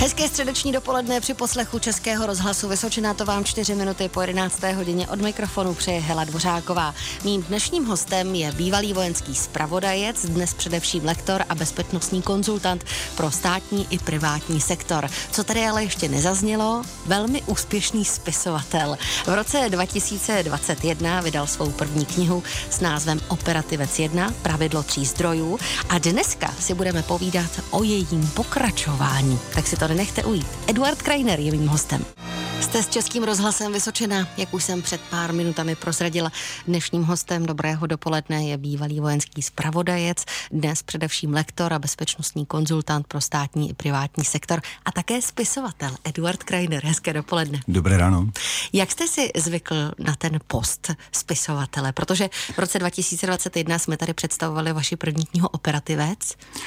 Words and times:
Hezké 0.00 0.28
středeční 0.28 0.72
dopoledne 0.72 1.20
při 1.20 1.34
poslechu 1.34 1.78
Českého 1.78 2.26
rozhlasu 2.26 2.68
Vysočina 2.68 3.14
to 3.14 3.24
vám 3.24 3.44
4 3.44 3.74
minuty 3.74 4.08
po 4.08 4.20
11. 4.20 4.62
hodině 4.62 5.08
od 5.08 5.20
mikrofonu 5.20 5.74
přeje 5.74 6.00
Hela 6.00 6.24
Dvořáková. 6.24 6.94
Mým 7.24 7.42
dnešním 7.42 7.84
hostem 7.84 8.34
je 8.34 8.52
bývalý 8.52 8.92
vojenský 8.92 9.34
spravodajec, 9.34 10.26
dnes 10.26 10.54
především 10.54 11.04
lektor 11.04 11.44
a 11.48 11.54
bezpečnostní 11.54 12.22
konzultant 12.22 12.84
pro 13.16 13.30
státní 13.30 13.86
i 13.90 13.98
privátní 13.98 14.60
sektor. 14.60 15.10
Co 15.30 15.44
tady 15.44 15.66
ale 15.66 15.84
ještě 15.84 16.08
nezaznělo, 16.08 16.82
velmi 17.06 17.42
úspěšný 17.42 18.04
spisovatel. 18.04 18.98
V 19.26 19.34
roce 19.34 19.66
2021 19.68 21.20
vydal 21.20 21.46
svou 21.46 21.70
první 21.70 22.06
knihu 22.06 22.42
s 22.70 22.80
názvem 22.80 23.20
Operativec 23.28 23.98
1, 23.98 24.34
pravidlo 24.42 24.82
tří 24.82 25.04
zdrojů 25.04 25.58
a 25.88 25.98
dneska 25.98 26.54
si 26.60 26.74
budeme 26.74 27.02
povídat 27.02 27.50
o 27.70 27.82
jejím 27.82 28.30
pokračování. 28.34 29.38
Tak 29.54 29.66
si 29.66 29.76
to 29.76 29.89
nenechte 29.90 30.24
ujít. 30.24 30.46
Eduard 30.66 31.02
Krajner 31.02 31.40
je 31.40 31.50
mým 31.50 31.68
hostem. 31.68 32.04
Jste 32.60 32.82
s 32.82 32.88
Českým 32.88 33.22
rozhlasem 33.22 33.72
Vysočina, 33.72 34.28
jak 34.36 34.54
už 34.54 34.64
jsem 34.64 34.82
před 34.82 35.00
pár 35.00 35.32
minutami 35.32 35.76
prozradila. 35.76 36.32
Dnešním 36.66 37.02
hostem 37.02 37.46
dobrého 37.46 37.86
dopoledne 37.86 38.44
je 38.44 38.56
bývalý 38.56 39.00
vojenský 39.00 39.42
zpravodajec, 39.42 40.24
dnes 40.52 40.82
především 40.82 41.32
lektor 41.32 41.72
a 41.72 41.78
bezpečnostní 41.78 42.46
konzultant 42.46 43.06
pro 43.06 43.20
státní 43.20 43.70
i 43.70 43.74
privátní 43.74 44.24
sektor 44.24 44.60
a 44.84 44.92
také 44.92 45.22
spisovatel 45.22 45.90
Eduard 46.04 46.42
Krajner. 46.42 46.84
Hezké 46.84 47.12
dopoledne. 47.12 47.60
Dobré 47.68 47.96
ráno. 47.96 48.30
Jak 48.72 48.90
jste 48.90 49.08
si 49.08 49.30
zvykl 49.36 49.74
na 49.98 50.16
ten 50.16 50.38
post 50.46 50.90
spisovatele? 51.12 51.92
Protože 51.92 52.28
v 52.54 52.58
roce 52.58 52.78
2021 52.78 53.78
jsme 53.78 53.96
tady 53.96 54.14
představovali 54.14 54.72
vaši 54.72 54.96
první 54.96 55.26
knihu 55.26 55.48
Operativec, 55.48 56.18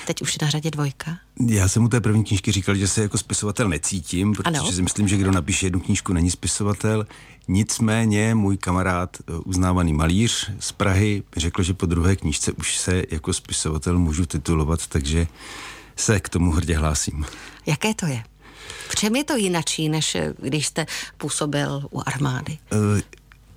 teď 0.08 0.22
už 0.22 0.40
na 0.40 0.50
řadě 0.50 0.72
dvojka. 0.72 1.18
Já 1.48 1.68
jsem 1.68 1.84
u 1.84 1.88
té 1.88 2.02
první 2.02 2.24
knížky 2.24 2.52
říkal, 2.52 2.76
že 2.76 2.88
se 2.88 3.02
jako 3.02 3.18
spisovatel 3.18 3.70
necítím, 3.70 4.34
protože 4.34 4.60
ano. 4.60 4.72
si 4.72 4.82
myslím, 4.82 5.08
že 5.08 5.18
kdo 5.18 5.32
napíše 5.32 5.66
jednu 5.66 5.80
knížku, 5.84 6.14
není 6.14 6.32
spisovatel. 6.32 7.06
Nicméně 7.48 8.36
můj 8.36 8.58
kamarád, 8.58 9.18
eh, 9.20 9.34
uznávaný 9.46 9.94
malíř 9.94 10.52
z 10.60 10.72
Prahy, 10.72 11.24
řekl, 11.38 11.64
že 11.64 11.74
po 11.74 11.86
druhé 11.86 12.16
knížce 12.16 12.52
už 12.52 12.78
se 12.78 13.04
jako 13.12 13.34
spisovatel 13.34 14.00
můžu 14.00 14.26
titulovat, 14.26 14.88
takže 14.88 15.28
se 15.96 16.20
k 16.20 16.30
tomu 16.30 16.52
hrdě 16.52 16.78
hlásím. 16.78 17.26
Jaké 17.66 17.94
to 17.94 18.06
je? 18.06 18.24
V 18.90 18.96
čem 18.96 19.16
je 19.16 19.24
to 19.24 19.36
jinačí, 19.36 19.90
než 19.90 20.16
eh, 20.16 20.34
když 20.42 20.68
jste 20.68 20.86
působil 21.18 21.88
u 21.92 22.02
armády? 22.06 22.58
Uh, 22.72 23.02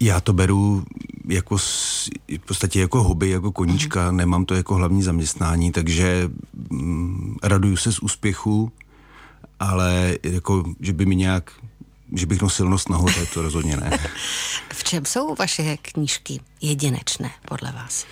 já 0.01 0.21
to 0.21 0.33
beru 0.33 0.85
jako 1.29 1.57
v 1.59 2.47
podstatě 2.47 2.81
jako 2.81 3.03
hobby, 3.03 3.31
jako 3.31 3.53
koníčka, 3.53 4.11
mm. 4.11 4.17
nemám 4.17 4.45
to 4.45 4.55
jako 4.55 4.75
hlavní 4.75 5.03
zaměstnání, 5.03 5.73
takže 5.73 6.31
mm, 6.71 7.37
raduju 7.43 7.77
se 7.77 7.93
z 7.93 7.99
úspěchu, 7.99 8.73
ale 9.61 10.19
jako, 10.23 10.65
že 10.81 10.93
by 10.93 11.07
mi 11.07 11.17
nějak, 11.17 11.53
že 12.15 12.27
bych 12.27 12.43
nosil 12.43 12.71
nos 12.71 12.89
nahoře, 12.89 13.27
to 13.35 13.43
rozhodně 13.43 13.77
ne. 13.77 13.99
v 14.73 14.85
čem 14.85 15.05
jsou 15.05 15.35
vaše 15.35 15.77
knížky 15.77 16.41
jedinečné 16.61 17.31
podle 17.49 17.73
vás? 17.73 18.07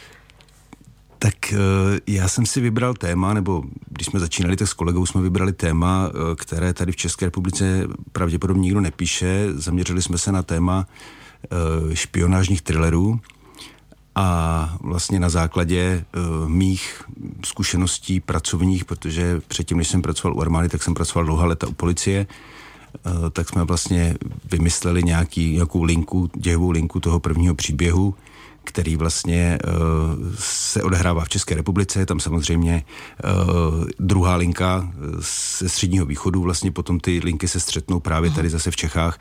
Tak 1.19 1.53
eh, 1.53 1.57
já 2.07 2.29
jsem 2.29 2.47
si 2.47 2.61
vybral 2.61 2.95
téma, 2.95 3.35
nebo 3.35 3.63
když 3.89 4.07
jsme 4.07 4.21
začínali, 4.21 4.57
tak 4.57 4.69
s 4.69 4.73
kolegou 4.73 5.07
jsme 5.07 5.23
vybrali 5.23 5.53
téma, 5.53 6.09
eh, 6.09 6.37
které 6.37 6.73
tady 6.73 6.93
v 6.93 6.97
České 6.97 7.25
republice 7.25 7.87
pravděpodobně 8.13 8.63
nikdo 8.63 8.81
nepíše. 8.81 9.47
Zaměřili 9.55 10.03
jsme 10.03 10.19
se 10.19 10.33
na 10.33 10.43
téma 10.43 10.87
Eh, 11.51 11.97
špionážních 11.97 12.63
thrillerů 12.63 13.21
a 14.15 14.77
vlastně 14.81 15.21
na 15.21 15.29
základě 15.29 16.05
mých 16.47 17.03
zkušeností 17.45 18.21
pracovních, 18.21 18.85
protože 18.85 19.41
předtím, 19.49 19.79
než 19.79 19.89
jsem 19.89 20.03
pracoval 20.03 20.37
u 20.37 20.41
armády, 20.41 20.69
tak 20.69 20.83
jsem 20.83 20.95
pracoval 20.95 21.25
dlouhá 21.25 21.47
leta 21.47 21.67
u 21.67 21.73
policie, 21.73 22.27
tak 23.33 23.49
jsme 23.49 23.65
vlastně 23.65 24.15
vymysleli 24.51 25.03
nějaký, 25.03 25.53
nějakou 25.53 25.83
linku, 25.83 26.31
dějovou 26.37 26.71
linku 26.71 27.01
toho 27.01 27.21
prvního 27.21 27.55
příběhu, 27.55 28.15
který 28.65 28.97
vlastně 28.97 29.59
uh, 29.65 30.35
se 30.39 30.83
odehrává 30.83 31.25
v 31.25 31.29
České 31.29 31.55
republice. 31.55 32.07
Tam 32.07 32.21
samozřejmě 32.21 32.85
uh, 33.25 33.85
druhá 33.99 34.37
linka 34.37 34.93
ze 35.59 35.69
středního 35.69 36.07
východu, 36.07 36.43
vlastně 36.43 36.73
potom 36.73 37.01
ty 37.01 37.21
linky 37.25 37.49
se 37.49 37.61
střetnou 37.61 38.01
právě 38.01 38.31
tady 38.31 38.51
zase 38.51 38.71
v 38.71 38.77
Čechách 38.77 39.19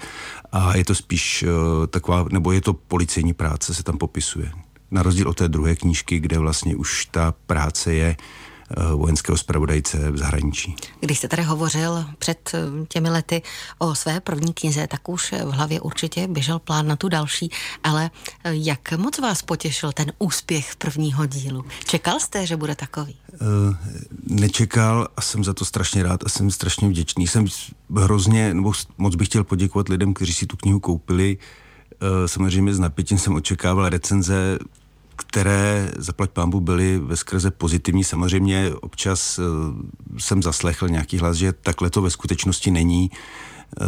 a 0.52 0.78
je 0.78 0.86
to 0.86 0.96
spíš 0.96 1.46
taková, 1.90 2.26
nebo 2.32 2.52
je 2.52 2.62
to 2.62 2.74
policejní 2.74 3.34
práce, 3.34 3.74
se 3.74 3.84
tam 3.84 3.98
popisuje. 3.98 4.52
Na 4.92 5.04
rozdíl 5.04 5.30
od 5.30 5.38
té 5.38 5.48
druhé 5.48 5.76
knížky, 5.76 6.20
kde 6.20 6.40
vlastně 6.40 6.76
už 6.76 7.06
ta 7.06 7.34
práce 7.48 7.94
je 7.94 8.16
Eh, 8.16 8.53
vojenského 8.96 9.38
zpravodajce 9.38 10.12
v 10.12 10.18
zahraničí. 10.18 10.76
Když 11.00 11.18
jste 11.18 11.28
tady 11.28 11.44
hovořil 11.44 12.06
před 12.20 12.52
eh, 12.54 12.86
těmi 12.88 13.10
lety 13.10 13.42
o 13.78 13.96
své 13.96 14.20
první 14.20 14.54
knize, 14.54 14.88
tak 14.88 15.10
už 15.10 15.32
v 15.32 15.52
hlavě 15.52 15.82
určitě 15.82 16.28
běžel 16.28 16.60
plán 16.60 16.88
na 16.88 16.96
tu 16.96 17.10
další, 17.10 17.50
ale 17.84 18.12
eh, 18.44 18.52
jak 18.54 18.92
moc 18.92 19.20
vás 19.20 19.42
potěšil 19.42 19.92
ten 19.92 20.12
úspěch 20.20 20.76
prvního 20.76 21.26
dílu? 21.26 21.66
Čekal 21.86 22.20
jste, 22.20 22.46
že 22.46 22.58
bude 22.58 22.76
takový? 22.76 23.16
Nečekal 24.28 25.08
a 25.18 25.22
jsem 25.22 25.44
za 25.44 25.54
to 25.54 25.66
strašně 25.66 26.04
rád 26.04 26.24
a 26.26 26.30
jsem 26.30 26.52
strašně 26.52 26.90
vděčný. 26.90 27.28
Jsem 27.28 27.46
hrozně, 27.96 28.54
nebo 28.54 28.74
moc 28.98 29.16
bych 29.16 29.28
chtěl 29.28 29.44
poděkovat 29.44 29.90
lidem, 29.90 30.14
kteří 30.14 30.34
si 30.34 30.46
tu 30.46 30.58
knihu 30.58 30.80
koupili. 30.80 31.38
Samozřejmě 32.26 32.74
s 32.74 32.80
napětím 32.80 33.18
jsem 33.18 33.36
očekával 33.36 33.90
recenze 33.90 34.60
které 35.16 35.92
zaplať 35.98 36.30
pámbu 36.30 36.60
byly 36.60 37.00
ve 37.00 37.16
skrze 37.16 37.52
pozitivní. 37.52 38.04
Samozřejmě 38.04 38.74
občas 38.82 39.40
uh, 39.40 39.46
jsem 40.18 40.44
zaslechl 40.44 40.90
nějaký 40.90 41.18
hlas, 41.18 41.38
že 41.38 41.54
takhle 41.54 41.90
to 41.90 42.02
ve 42.02 42.10
skutečnosti 42.10 42.72
není. 42.72 43.12
Uh, 43.82 43.88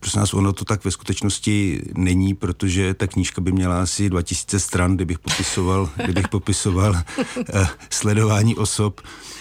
prosím 0.00 0.20
nás, 0.20 0.34
ono 0.34 0.52
to 0.52 0.64
tak 0.64 0.84
ve 0.84 0.90
skutečnosti 0.90 1.82
není, 1.96 2.34
protože 2.34 2.94
ta 2.94 3.06
knížka 3.06 3.40
by 3.40 3.52
měla 3.52 3.82
asi 3.82 4.10
2000 4.10 4.60
stran, 4.60 4.96
kdybych 4.96 5.18
popisoval, 5.18 5.90
kdybych 6.04 6.28
popisoval 6.28 6.92
uh, 6.92 7.66
sledování 7.90 8.56
osob 8.56 9.00
Eh, 9.00 9.39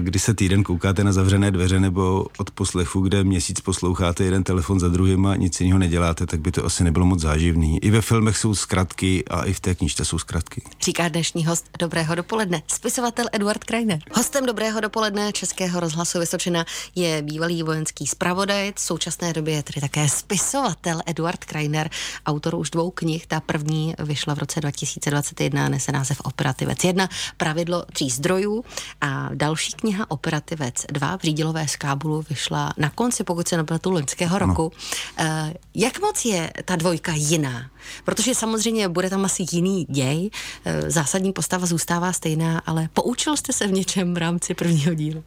kdy 0.00 0.18
se 0.18 0.34
týden 0.34 0.62
koukáte 0.62 1.04
na 1.04 1.12
zavřené 1.12 1.50
dveře 1.50 1.80
nebo 1.80 2.26
od 2.38 2.50
poslechu, 2.50 3.00
kde 3.00 3.24
měsíc 3.24 3.60
posloucháte 3.60 4.24
jeden 4.24 4.44
telefon 4.44 4.80
za 4.80 4.88
druhým 4.88 5.26
a 5.26 5.36
nic 5.36 5.60
jiného 5.60 5.78
neděláte, 5.78 6.26
tak 6.26 6.40
by 6.40 6.52
to 6.52 6.64
asi 6.64 6.84
nebylo 6.84 7.06
moc 7.06 7.20
záživný. 7.20 7.84
I 7.84 7.90
ve 7.90 8.02
filmech 8.02 8.36
jsou 8.36 8.54
zkratky 8.54 9.24
a 9.24 9.44
i 9.44 9.52
v 9.52 9.60
té 9.60 9.74
knížce 9.74 10.04
jsou 10.04 10.18
zkratky. 10.18 10.62
Říká 10.82 11.08
dnešní 11.08 11.46
host 11.46 11.66
Dobrého 11.78 12.14
dopoledne, 12.14 12.62
spisovatel 12.66 13.26
Eduard 13.32 13.64
Krajner. 13.64 13.98
Hostem 14.12 14.46
Dobrého 14.46 14.80
dopoledne 14.80 15.32
Českého 15.32 15.80
rozhlasu 15.80 16.18
Vysočina 16.18 16.64
je 16.94 17.22
bývalý 17.22 17.62
vojenský 17.62 18.06
zpravodaj, 18.06 18.72
v 18.76 18.80
současné 18.80 19.32
době 19.32 19.54
je 19.54 19.62
tedy 19.62 19.80
také 19.80 20.08
spisovatel 20.08 21.00
Eduard 21.06 21.44
Krajner, 21.44 21.90
autor 22.26 22.54
už 22.54 22.70
dvou 22.70 22.90
knih. 22.90 23.26
Ta 23.26 23.40
první 23.40 23.94
vyšla 23.98 24.34
v 24.34 24.38
roce 24.38 24.60
2021, 24.60 25.68
nese 25.68 25.92
název 25.92 26.20
Operativec 26.24 26.84
1, 26.84 27.08
pravidlo 27.36 27.84
tří 27.92 28.10
zdrojů 28.10 28.64
a 29.00 29.25
další 29.34 29.72
kniha 29.72 30.10
Operativec 30.10 30.84
2 30.92 31.16
v 31.16 31.22
Řídilové 31.22 31.68
z 31.68 31.76
Kábulu 31.76 32.24
vyšla 32.30 32.72
na 32.76 32.90
konci, 32.90 33.24
pokud 33.24 33.48
se 33.48 33.56
nepletu, 33.56 33.90
loňského 33.90 34.38
roku. 34.38 34.72
Ano. 35.16 35.52
Jak 35.74 36.00
moc 36.00 36.24
je 36.24 36.52
ta 36.64 36.76
dvojka 36.76 37.12
jiná? 37.12 37.70
Protože 38.04 38.34
samozřejmě 38.34 38.88
bude 38.88 39.10
tam 39.10 39.24
asi 39.24 39.44
jiný 39.52 39.86
děj, 39.90 40.30
eh, 40.64 40.90
zásadní 40.90 41.32
postava 41.32 41.66
zůstává 41.66 42.12
stejná, 42.12 42.62
ale 42.66 42.88
poučil 42.92 43.36
jste 43.36 43.52
se 43.52 43.66
v 43.66 43.72
něčem 43.72 44.14
v 44.14 44.16
rámci 44.16 44.54
prvního 44.54 44.94
dílu? 44.94 45.24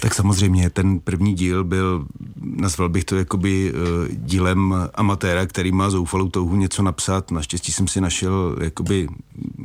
Tak 0.00 0.14
samozřejmě, 0.14 0.70
ten 0.70 1.00
první 1.00 1.34
díl 1.34 1.64
byl, 1.64 2.06
nazval 2.40 2.88
bych 2.88 3.04
to 3.04 3.16
jakoby 3.16 3.72
eh, 3.74 4.08
dílem 4.12 4.74
amatéra, 4.94 5.46
který 5.46 5.72
má 5.72 5.90
zoufalou 5.90 6.28
touhu 6.28 6.56
něco 6.56 6.82
napsat. 6.82 7.30
Naštěstí 7.30 7.72
jsem 7.72 7.88
si 7.88 8.00
našel, 8.00 8.56
jakoby, 8.60 9.08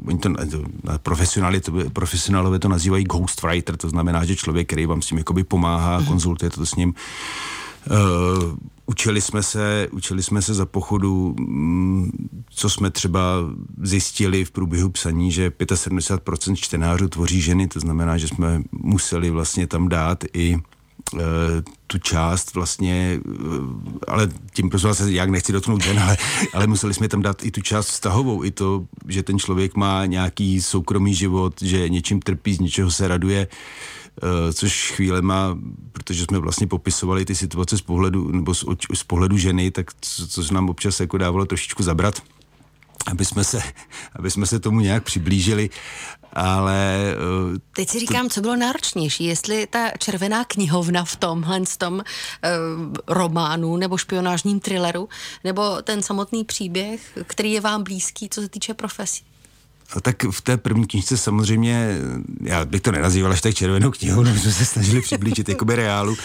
oni 0.08 0.20
to, 0.20 0.30
profesionáli, 0.98 1.62
to, 1.62 1.72
profesionálové 1.94 2.60
to 2.60 2.70
nazývají 2.70 3.04
ghostwriter, 3.04 3.77
to 3.78 3.90
znamená, 3.90 4.26
že 4.26 4.36
člověk, 4.36 4.68
který 4.68 4.86
vám 4.86 5.02
s 5.02 5.08
tím 5.08 5.18
jakoby 5.18 5.44
pomáhá, 5.44 6.04
konzultuje 6.08 6.50
to 6.50 6.66
s 6.66 6.76
ním, 6.76 6.94
Uh, 7.92 8.56
učili 8.86 9.22
jsme 9.22 9.44
se, 9.44 9.88
učili 9.92 10.24
jsme 10.24 10.42
se 10.42 10.54
za 10.54 10.66
pochodu, 10.66 11.36
mm, 11.40 12.12
co 12.50 12.70
jsme 12.70 12.92
třeba 12.92 13.22
zjistili 13.82 14.46
v 14.46 14.52
průběhu 14.52 14.90
psaní, 14.90 15.32
že 15.32 15.50
75% 15.50 16.56
čtenářů 16.56 17.08
tvoří 17.08 17.42
ženy, 17.42 17.68
to 17.68 17.80
znamená, 17.80 18.18
že 18.18 18.28
jsme 18.28 18.62
museli 18.72 19.30
vlastně 19.30 19.68
tam 19.68 19.90
dát 19.90 20.24
i 20.34 20.58
tu 21.88 21.98
část 21.98 22.54
vlastně, 22.54 23.20
uh, 23.26 23.34
ale 24.08 24.30
tím 24.54 24.70
prosím 24.70 24.94
se 24.94 25.12
jak 25.12 25.30
nechci 25.30 25.54
dotknout 25.54 25.84
žen, 25.84 26.00
ale, 26.00 26.18
ale 26.54 26.68
museli 26.68 26.94
jsme 26.94 27.08
tam 27.08 27.22
dát 27.22 27.46
i 27.46 27.52
tu 27.52 27.62
část 27.62 27.88
vztahovou, 27.88 28.44
i 28.44 28.52
to, 28.52 28.86
že 29.08 29.24
ten 29.24 29.40
člověk 29.40 29.76
má 29.76 30.06
nějaký 30.06 30.62
soukromý 30.62 31.14
život, 31.14 31.62
že 31.62 31.90
něčím 31.90 32.20
trpí, 32.20 32.54
z 32.54 32.60
něčeho 32.60 32.92
se 32.92 33.08
raduje, 33.08 33.48
Eh, 34.24 34.54
což 34.54 34.92
chvíle 34.92 35.22
má, 35.22 35.58
protože 35.92 36.24
jsme 36.24 36.40
vlastně 36.40 36.68
popisovali 36.68 37.26
ty 37.26 37.36
situace 37.36 37.78
z 37.78 37.82
pohledu, 37.82 38.32
nebo 38.32 38.54
z, 38.54 38.66
z 38.94 39.04
pohledu 39.04 39.38
ženy, 39.38 39.72
tak 39.72 39.92
co, 40.02 40.28
co 40.28 40.54
nám 40.54 40.70
občas 40.70 41.00
jako 41.00 41.18
dávalo 41.18 41.46
trošičku 41.46 41.84
zabrat, 41.84 42.22
aby 43.08 43.26
jsme 43.26 43.44
se, 43.44 43.62
aby 44.16 44.32
jsme 44.32 44.46
se 44.46 44.60
tomu 44.60 44.80
nějak 44.80 45.04
přiblížili. 45.04 45.70
Ale... 46.34 47.16
Uh, 47.52 47.58
Teď 47.76 47.90
si 47.90 48.00
říkám, 48.00 48.28
to... 48.28 48.34
co 48.34 48.42
bylo 48.42 48.56
náročnější, 48.56 49.26
jestli 49.26 49.68
ta 49.68 49.92
červená 50.00 50.46
knihovna 50.46 51.06
v 51.06 51.16
tomhle 51.16 51.62
tom 51.78 51.94
uh, 51.94 52.02
románu 53.08 53.78
nebo 53.78 53.98
špionážním 53.98 54.60
thrilleru, 54.60 55.10
nebo 55.44 55.82
ten 55.82 56.04
samotný 56.04 56.44
příběh, 56.44 57.18
který 57.28 57.52
je 57.52 57.62
vám 57.62 57.84
blízký, 57.84 58.30
co 58.30 58.42
se 58.42 58.50
týče 58.50 58.74
profesí. 58.74 59.27
Tak 60.02 60.24
v 60.32 60.42
té 60.42 60.58
první 60.58 60.88
knižce 60.88 61.18
samozřejmě, 61.18 61.98
já 62.42 62.66
bych 62.66 62.82
to 62.82 62.92
nenazýval 62.92 63.32
až 63.32 63.42
tak 63.42 63.56
červenou 63.56 63.92
knihou, 63.92 64.24
no, 64.24 64.36
jsme 64.36 64.52
se 64.52 64.66
snažili 64.66 65.02
přiblížit 65.02 65.50
jakoby 65.50 65.76
reálu. 65.76 66.12
Uh, 66.12 66.18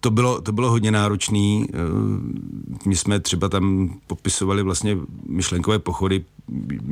to, 0.00 0.10
bylo, 0.10 0.40
to 0.40 0.52
bylo 0.52 0.70
hodně 0.70 0.90
náročný. 0.90 1.66
Uh, 1.68 2.86
my 2.86 2.96
jsme 2.96 3.20
třeba 3.20 3.48
tam 3.48 3.94
popisovali 4.06 4.62
vlastně 4.62 4.96
myšlenkové 5.28 5.78
pochody 5.78 6.24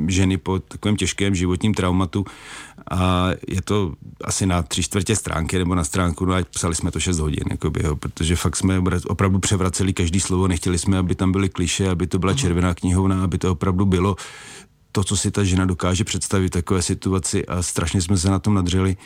ženy 0.07 0.37
po 0.37 0.59
takovém 0.59 0.97
těžkém 0.97 1.35
životním 1.35 1.73
traumatu 1.73 2.25
a 2.91 3.29
je 3.47 3.61
to 3.61 3.93
asi 4.23 4.45
na 4.45 4.61
tři 4.61 4.83
čtvrtě 4.83 5.15
stránky 5.15 5.57
nebo 5.57 5.75
na 5.75 5.83
stránku, 5.83 6.25
no 6.25 6.33
a 6.33 6.43
psali 6.49 6.75
jsme 6.75 6.91
to 6.91 6.99
6 6.99 7.19
hodin, 7.19 7.43
jakoby, 7.51 7.81
jo, 7.83 7.95
protože 7.95 8.35
fakt 8.35 8.55
jsme 8.55 8.81
opravdu 9.07 9.39
převraceli 9.39 9.93
každý 9.93 10.19
slovo, 10.19 10.47
nechtěli 10.47 10.77
jsme, 10.77 10.97
aby 10.97 11.15
tam 11.15 11.31
byly 11.31 11.49
kliše, 11.49 11.89
aby 11.89 12.07
to 12.07 12.19
byla 12.19 12.31
mhm. 12.31 12.39
červená 12.39 12.73
knihovna, 12.73 13.23
aby 13.23 13.37
to 13.37 13.51
opravdu 13.51 13.85
bylo 13.85 14.15
to, 14.95 15.03
co 15.03 15.17
si 15.17 15.31
ta 15.31 15.43
žena 15.43 15.65
dokáže 15.65 16.03
představit 16.03 16.47
v 16.47 16.49
takové 16.49 16.81
situaci 16.81 17.45
a 17.45 17.61
strašně 17.61 18.01
jsme 18.01 18.17
se 18.17 18.29
na 18.29 18.39
tom 18.39 18.53
nadřeli. 18.53 18.97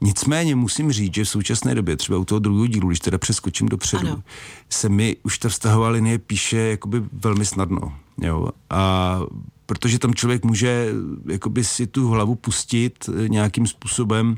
Nicméně 0.00 0.56
musím 0.56 0.92
říct, 0.92 1.14
že 1.14 1.24
v 1.24 1.28
současné 1.28 1.74
době, 1.74 1.96
třeba 1.96 2.18
u 2.18 2.24
toho 2.24 2.38
druhého 2.38 2.66
dílu, 2.66 2.88
když 2.88 3.00
teda 3.00 3.18
přeskočím 3.18 3.68
dopředu, 3.68 4.08
ano. 4.08 4.22
se 4.70 4.88
mi 4.88 5.16
už 5.22 5.38
ta 5.38 5.48
vztahová 5.48 5.88
linie 5.88 6.18
píše 6.18 6.56
jakoby 6.56 7.02
velmi 7.12 7.46
snadno. 7.46 7.94
Jo? 8.20 8.48
A 8.70 9.20
protože 9.66 9.98
tam 9.98 10.14
člověk 10.14 10.44
může 10.44 10.88
jakoby 11.28 11.64
si 11.64 11.86
tu 11.86 12.08
hlavu 12.08 12.34
pustit 12.34 13.10
nějakým 13.28 13.66
způsobem, 13.66 14.36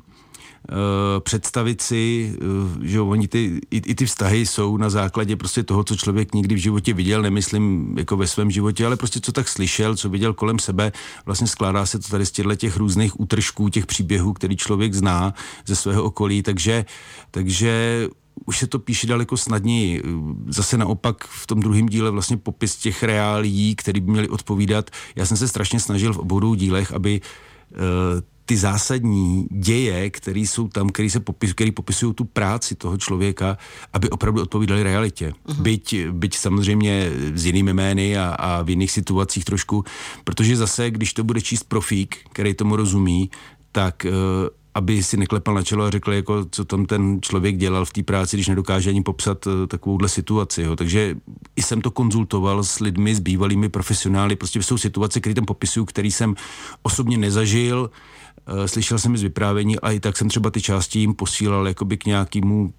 představit 1.20 1.80
si, 1.80 2.34
eh, 2.36 2.88
že 2.88 3.00
oni 3.00 3.28
ty, 3.28 3.60
i, 3.70 3.76
i 3.76 3.94
ty 3.94 4.06
vztahy 4.06 4.46
jsou 4.46 4.76
na 4.76 4.90
základě 4.90 5.36
prostě 5.36 5.62
toho, 5.62 5.84
co 5.84 5.96
člověk 5.96 6.34
nikdy 6.34 6.54
v 6.54 6.58
životě 6.58 6.94
viděl, 6.94 7.22
nemyslím 7.22 7.94
jako 7.98 8.16
ve 8.16 8.26
svém 8.26 8.50
životě, 8.50 8.86
ale 8.86 8.96
prostě 8.96 9.20
co 9.20 9.32
tak 9.32 9.48
slyšel, 9.48 9.96
co 9.96 10.08
viděl 10.08 10.34
kolem 10.34 10.58
sebe, 10.58 10.92
vlastně 11.26 11.46
skládá 11.46 11.86
se 11.86 11.98
to 11.98 12.08
tady 12.08 12.26
z 12.26 12.30
těchto 12.30 12.54
těch 12.54 12.76
různých 12.76 13.20
útržků, 13.20 13.68
těch 13.68 13.86
příběhů, 13.86 14.32
který 14.32 14.56
člověk 14.56 14.94
zná 14.94 15.34
ze 15.66 15.76
svého 15.76 16.02
okolí, 16.02 16.42
takže, 16.42 16.84
takže 17.30 18.08
už 18.46 18.58
se 18.58 18.66
to 18.66 18.78
píše 18.78 19.06
daleko 19.06 19.36
snadněji. 19.36 20.02
Zase 20.48 20.78
naopak 20.78 21.24
v 21.24 21.46
tom 21.46 21.60
druhém 21.60 21.86
díle 21.86 22.10
vlastně 22.10 22.36
popis 22.36 22.76
těch 22.76 23.02
reálí, 23.02 23.76
který 23.76 24.00
by 24.00 24.12
měly 24.12 24.28
odpovídat. 24.28 24.90
Já 25.16 25.26
jsem 25.26 25.36
se 25.36 25.48
strašně 25.48 25.80
snažil 25.80 26.12
v 26.12 26.18
obou 26.18 26.54
dílech, 26.54 26.92
aby 26.92 27.20
uh, 27.20 28.20
ty 28.46 28.56
zásadní 28.56 29.46
děje, 29.50 30.10
které 30.10 30.40
jsou 30.40 30.68
tam, 30.68 30.88
které 30.88 31.10
se 31.10 31.20
popis, 31.20 31.52
který 31.52 31.70
popisují 31.70 32.14
tu 32.14 32.24
práci 32.24 32.74
toho 32.74 32.96
člověka, 32.96 33.58
aby 33.92 34.10
opravdu 34.10 34.42
odpovídali 34.42 34.82
realitě. 34.82 35.32
Uh-huh. 35.46 35.62
Byť, 35.62 36.06
byť 36.10 36.36
samozřejmě 36.36 37.10
s 37.34 37.46
jinými 37.46 37.72
jmény 37.72 38.18
a, 38.18 38.28
a 38.28 38.62
v 38.62 38.70
jiných 38.70 38.90
situacích 38.90 39.44
trošku, 39.44 39.84
protože 40.24 40.56
zase, 40.56 40.90
když 40.90 41.12
to 41.12 41.24
bude 41.24 41.40
číst 41.40 41.64
profík, 41.64 42.16
který 42.32 42.54
tomu 42.54 42.76
rozumí, 42.76 43.30
tak 43.72 44.06
uh, 44.08 44.48
aby 44.74 45.02
si 45.02 45.16
neklepal 45.16 45.54
na 45.54 45.62
čelo 45.62 45.84
a 45.84 45.90
řekl, 45.90 46.12
jako, 46.12 46.44
co 46.50 46.64
tam 46.64 46.86
ten 46.86 47.18
člověk 47.22 47.56
dělal 47.56 47.84
v 47.84 47.92
té 47.92 48.02
práci, 48.02 48.36
když 48.36 48.48
nedokáže 48.48 48.90
ani 48.90 49.02
popsat 49.02 49.46
uh, 49.46 49.52
takovouhle 49.66 50.08
situaci. 50.08 50.62
Jo. 50.62 50.76
Takže 50.76 51.16
i 51.56 51.62
jsem 51.62 51.80
to 51.80 51.90
konzultoval 51.90 52.64
s 52.64 52.80
lidmi, 52.80 53.14
s 53.14 53.20
bývalými 53.20 53.68
profesionály. 53.68 54.36
Prostě 54.36 54.62
jsou 54.62 54.78
situace, 54.78 55.20
které 55.20 55.34
tam 55.34 55.44
popisují, 55.44 55.86
který 55.86 56.10
jsem 56.10 56.34
osobně 56.82 57.18
nezažil, 57.18 57.90
Eh, 57.90 58.23
slyšel 58.66 58.98
jsem 58.98 59.16
z 59.16 59.22
vyprávění 59.22 59.80
a 59.80 59.90
i 59.90 60.00
tak 60.00 60.16
jsem 60.16 60.28
třeba 60.28 60.50
ty 60.50 60.60
části 60.60 60.98
jim 60.98 61.14
posílal 61.14 61.68
jakoby 61.68 61.96
k 61.96 62.06
nějakému, 62.06 62.72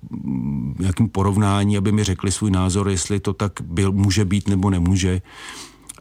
nějakým 0.79 1.09
porovnání, 1.09 1.77
aby 1.77 1.91
mi 1.91 2.03
řekli 2.03 2.31
svůj 2.31 2.51
názor, 2.51 2.89
jestli 2.89 3.19
to 3.19 3.33
tak 3.33 3.51
byl, 3.61 3.91
může 3.91 4.25
být 4.25 4.47
nebo 4.47 4.69
nemůže. 4.69 5.21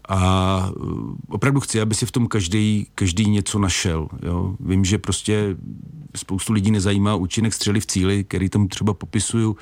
A 0.08 0.70
eh, 0.70 0.80
opravdu 1.28 1.60
chci, 1.60 1.80
aby 1.80 1.94
si 1.94 2.06
v 2.06 2.12
tom 2.12 2.26
každý, 2.26 2.86
každý 2.94 3.30
něco 3.30 3.58
našel. 3.58 4.08
Jo. 4.22 4.56
Vím, 4.60 4.84
že 4.84 4.98
prostě 4.98 5.56
spoustu 6.16 6.52
lidí 6.52 6.70
nezajímá 6.70 7.14
účinek 7.14 7.54
střely 7.54 7.80
v 7.80 7.86
cíli, 7.86 8.24
který 8.24 8.48
tam 8.48 8.68
třeba 8.68 8.94
popisuju, 8.94 9.56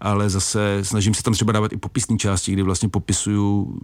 ale 0.00 0.30
zase 0.30 0.78
snažím 0.82 1.14
se 1.14 1.22
tam 1.22 1.34
třeba 1.34 1.52
dávat 1.52 1.72
i 1.72 1.76
popisní 1.76 2.18
části, 2.18 2.52
kdy 2.52 2.62
vlastně 2.62 2.88
popisuju 2.88 3.78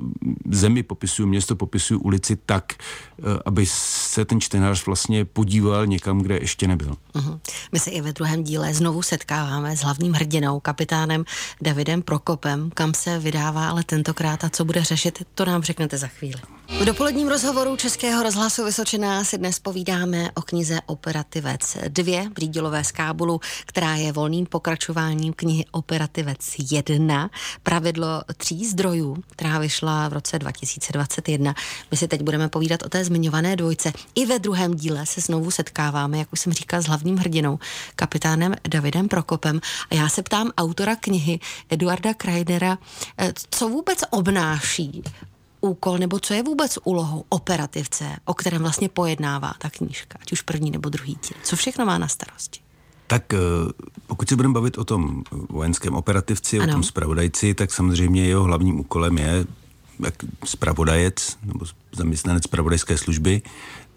zemi, 0.50 0.82
popisuju 0.82 1.28
město, 1.28 1.56
popisuju 1.56 2.00
ulici 2.00 2.36
tak, 2.46 2.72
eh, 2.72 3.22
aby 3.44 3.66
se 3.66 4.24
ten 4.24 4.40
čtenář 4.40 4.86
vlastně 4.86 5.24
podíval 5.24 5.86
někam, 5.86 6.18
kde 6.18 6.38
ještě 6.38 6.68
nebyl. 6.68 6.96
Uh-huh. 7.14 7.38
My 7.72 7.78
se 7.78 7.90
i 7.90 8.00
ve 8.00 8.12
druhém 8.12 8.44
díle 8.44 8.74
znovu 8.74 9.02
setkáváme 9.02 9.76
s 9.76 9.80
hlavním 9.80 10.12
hrdinou, 10.12 10.60
kapitánem 10.60 11.24
Davidem 11.62 12.02
Prokopem, 12.02 12.70
kam 12.74 12.94
se 12.94 13.18
vydává 13.18 13.68
ale 13.68 13.84
tentokrát 13.84 14.44
a 14.44 14.48
co 14.48 14.64
bude 14.64 14.84
řešit, 14.84 15.22
to 15.34 15.44
nám 15.44 15.62
řeknete 15.62 15.98
za 15.98 16.06
chvíli. 16.06 16.40
V 16.80 16.84
dopoledním 16.84 17.28
rozhovoru 17.28 17.76
Českého 17.76 18.22
rozhlasu 18.22 18.64
Vysočená 18.64 19.24
si 19.24 19.38
dnes 19.38 19.58
povídáme 19.58 20.30
o 20.34 20.42
knize 20.42 20.78
Operativec 20.86 21.76
2 21.88 22.30
Brídilové 22.30 22.84
z 22.84 22.92
Kábulu, 22.92 23.40
která 23.66 23.94
je 23.94 24.12
volným 24.12 24.46
pokračováním 24.46 25.32
knihy 25.32 25.64
Operativec 25.70 26.05
1, 26.88 27.30
pravidlo 27.62 28.22
tří 28.36 28.66
zdrojů, 28.66 29.16
která 29.30 29.58
vyšla 29.58 30.08
v 30.08 30.12
roce 30.12 30.38
2021. 30.38 31.54
My 31.90 31.96
si 31.96 32.08
teď 32.08 32.22
budeme 32.22 32.48
povídat 32.48 32.82
o 32.82 32.88
té 32.88 33.04
zmiňované 33.04 33.56
dvojce. 33.56 33.92
I 34.14 34.26
ve 34.26 34.38
druhém 34.38 34.74
díle 34.74 35.06
se 35.06 35.20
znovu 35.20 35.50
setkáváme, 35.50 36.18
jak 36.18 36.32
už 36.32 36.40
jsem 36.40 36.52
říkal, 36.52 36.82
s 36.82 36.86
hlavním 36.86 37.16
hrdinou, 37.16 37.58
kapitánem 37.96 38.54
Davidem 38.68 39.08
Prokopem. 39.08 39.60
A 39.90 39.94
já 39.94 40.08
se 40.08 40.22
ptám 40.22 40.50
autora 40.58 40.96
knihy 40.96 41.40
Eduarda 41.70 42.14
Kreidera, 42.14 42.78
eh, 43.18 43.32
co 43.50 43.68
vůbec 43.68 43.98
obnáší 44.10 45.02
úkol, 45.60 45.98
nebo 45.98 46.20
co 46.20 46.34
je 46.34 46.42
vůbec 46.42 46.78
úlohou 46.84 47.24
operativce, 47.28 48.16
o 48.24 48.34
kterém 48.34 48.62
vlastně 48.62 48.88
pojednává 48.88 49.52
ta 49.58 49.70
knížka, 49.70 50.18
ať 50.22 50.32
už 50.32 50.42
první 50.42 50.70
nebo 50.70 50.88
druhý 50.88 51.12
díl? 51.12 51.40
Co 51.42 51.56
všechno 51.56 51.86
má 51.86 51.98
na 51.98 52.08
starosti? 52.08 52.65
Tak 53.06 53.34
eh, 53.34 53.38
pokud 54.06 54.28
se 54.28 54.36
budeme 54.36 54.54
bavit 54.54 54.78
o 54.78 54.84
tom 54.84 55.22
vojenském 55.50 55.94
operativci, 55.94 56.58
ano. 56.58 56.68
o 56.68 56.72
tom 56.72 56.82
spravodajci, 56.82 57.54
tak 57.54 57.72
samozřejmě 57.72 58.26
jeho 58.26 58.42
hlavním 58.42 58.80
úkolem 58.80 59.18
je 59.18 59.44
jak 60.04 60.14
spravodajec 60.44 61.38
nebo 61.44 61.66
zaměstnanec 61.92 62.44
spravodajské 62.44 62.98
služby, 62.98 63.42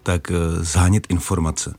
tak 0.02 0.30
eh, 0.30 0.34
zhánět 0.60 1.06
informace 1.08 1.74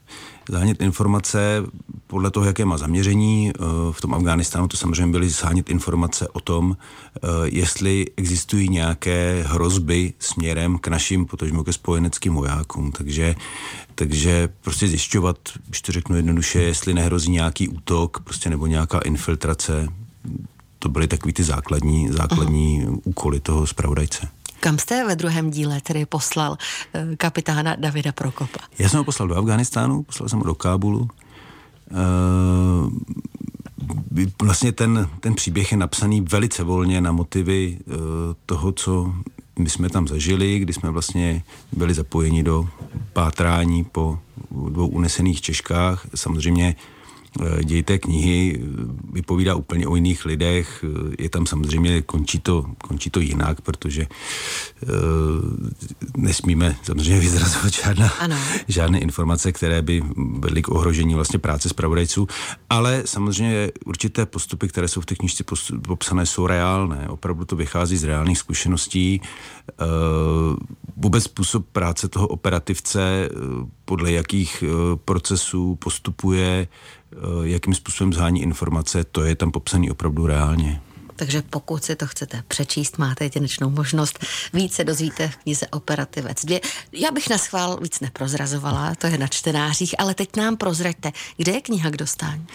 zhánět 0.51 0.81
informace 0.81 1.63
podle 2.07 2.31
toho, 2.31 2.45
jaké 2.45 2.65
má 2.65 2.77
zaměření. 2.77 3.51
Eh, 3.55 3.61
v 3.91 4.01
tom 4.01 4.13
Afghánistánu 4.13 4.67
to 4.67 4.77
samozřejmě 4.77 5.11
byly 5.11 5.29
zhánět 5.29 5.69
informace 5.69 6.27
o 6.27 6.39
tom, 6.39 6.77
eh, 7.15 7.19
jestli 7.43 8.05
existují 8.17 8.69
nějaké 8.69 9.43
hrozby 9.47 10.13
směrem 10.19 10.77
k 10.77 10.87
našim, 10.87 11.25
potažmo 11.25 11.63
ke 11.63 11.73
spojeneckým 11.73 12.33
vojákům. 12.33 12.91
Takže, 12.91 13.35
takže 13.95 14.49
prostě 14.61 14.87
zjišťovat, 14.87 15.37
když 15.67 15.81
to 15.81 15.91
řeknu 15.91 16.15
jednoduše, 16.15 16.61
jestli 16.61 16.93
nehrozí 16.93 17.31
nějaký 17.31 17.67
útok 17.67 18.19
prostě 18.23 18.49
nebo 18.49 18.67
nějaká 18.67 18.99
infiltrace. 18.99 19.87
To 20.79 20.89
byly 20.89 21.07
takový 21.07 21.33
ty 21.33 21.43
základní, 21.43 22.09
základní 22.09 22.85
uh-huh. 22.85 22.99
úkoly 23.03 23.39
toho 23.39 23.67
zpravodajce. 23.67 24.27
Kam 24.61 24.79
jste 24.79 25.07
ve 25.07 25.15
druhém 25.15 25.51
díle 25.51 25.81
tedy 25.81 26.05
poslal 26.05 26.57
eh, 26.93 27.15
kapitána 27.15 27.75
Davida 27.75 28.11
Prokopa? 28.11 28.59
Já 28.79 28.89
jsem 28.89 28.97
ho 28.97 29.03
poslal 29.03 29.27
do 29.27 29.35
Afganistánu, 29.35 30.03
poslal 30.03 30.29
jsem 30.29 30.39
ho 30.39 30.45
do 30.45 30.55
Kábulu. 30.55 31.07
Uh, 31.91 32.91
vlastně 34.41 34.71
ten, 34.71 35.09
ten 35.19 35.35
příběh 35.35 35.71
je 35.71 35.77
napsaný 35.77 36.21
velice 36.21 36.63
volně 36.63 37.01
na 37.01 37.11
motivy 37.11 37.77
uh, 37.85 37.95
toho, 38.45 38.71
co 38.71 39.13
my 39.59 39.69
jsme 39.69 39.89
tam 39.89 40.07
zažili, 40.07 40.59
kdy 40.59 40.73
jsme 40.73 40.89
vlastně 40.89 41.43
byli 41.71 41.93
zapojeni 41.93 42.43
do 42.43 42.69
pátrání 43.13 43.83
po 43.83 44.19
dvou 44.51 44.87
unesených 44.87 45.41
Češkách. 45.41 46.07
Samozřejmě 46.15 46.75
Eh, 47.39 47.63
děj 47.63 47.83
té 47.83 47.97
knihy 47.97 48.59
eh, 48.59 48.67
vypovídá 49.13 49.55
úplně 49.55 49.87
o 49.87 49.95
jiných 49.95 50.25
lidech. 50.25 50.85
Eh, 50.87 51.15
je 51.19 51.29
tam 51.29 51.45
samozřejmě, 51.45 52.01
končí 52.01 52.39
to, 52.39 52.65
končí 52.77 53.09
to 53.09 53.19
jinak, 53.19 53.61
protože 53.61 54.07
uh, 54.07 54.89
nesmíme 56.17 56.75
samozřejmě 56.83 57.19
vyzrazovat 57.19 57.73
žádná, 57.73 58.07
ano. 58.09 58.37
žádné 58.67 58.99
informace, 58.99 59.51
které 59.51 59.81
by 59.81 60.03
vedly 60.39 60.61
k 60.61 60.69
ohrožení 60.69 61.15
vlastně 61.15 61.39
práce 61.39 61.69
zpravodajců, 61.69 62.27
ale 62.69 63.03
samozřejmě 63.05 63.71
určité 63.85 64.25
postupy, 64.25 64.67
které 64.67 64.87
jsou 64.87 65.01
v 65.01 65.05
té 65.05 65.15
knižce 65.15 65.43
popsané, 65.87 66.25
jsou 66.25 66.47
reálné. 66.47 67.09
Opravdu 67.09 67.45
to 67.45 67.55
vychází 67.55 67.97
z 67.97 68.03
reálných 68.03 68.37
zkušeností. 68.37 69.21
Uh, 69.21 69.87
vůbec 70.95 71.23
způsob 71.23 71.65
práce 71.71 72.07
toho 72.07 72.27
operativce, 72.27 73.29
podle 73.85 74.11
jakých 74.11 74.63
procesů 75.05 75.75
postupuje, 75.75 76.67
jakým 77.43 77.73
způsobem 77.73 78.13
zhání 78.13 78.41
informace, 78.41 79.03
to 79.03 79.23
je 79.23 79.35
tam 79.35 79.51
popsané 79.51 79.91
opravdu 79.91 80.25
reálně. 80.25 80.81
Takže 81.21 81.41
pokud 81.49 81.83
si 81.83 81.95
to 81.95 82.07
chcete 82.07 82.43
přečíst, 82.47 82.97
máte 82.97 83.25
jedinečnou 83.25 83.69
možnost. 83.69 84.25
Více 84.53 84.83
dozvíte 84.83 85.27
v 85.27 85.37
knize 85.37 85.67
Operativec 85.67 86.45
2. 86.45 86.59
Já 86.91 87.11
bych 87.11 87.29
na 87.29 87.37
schvál 87.37 87.79
víc 87.81 87.99
neprozrazovala, 87.99 88.95
to 88.95 89.07
je 89.07 89.17
na 89.17 89.27
čtenářích, 89.27 89.95
ale 89.99 90.13
teď 90.13 90.35
nám 90.37 90.57
prozraďte, 90.57 91.11
kde 91.37 91.51
je 91.51 91.61
kniha 91.61 91.89
k 91.89 91.97
dostání? 91.97 92.47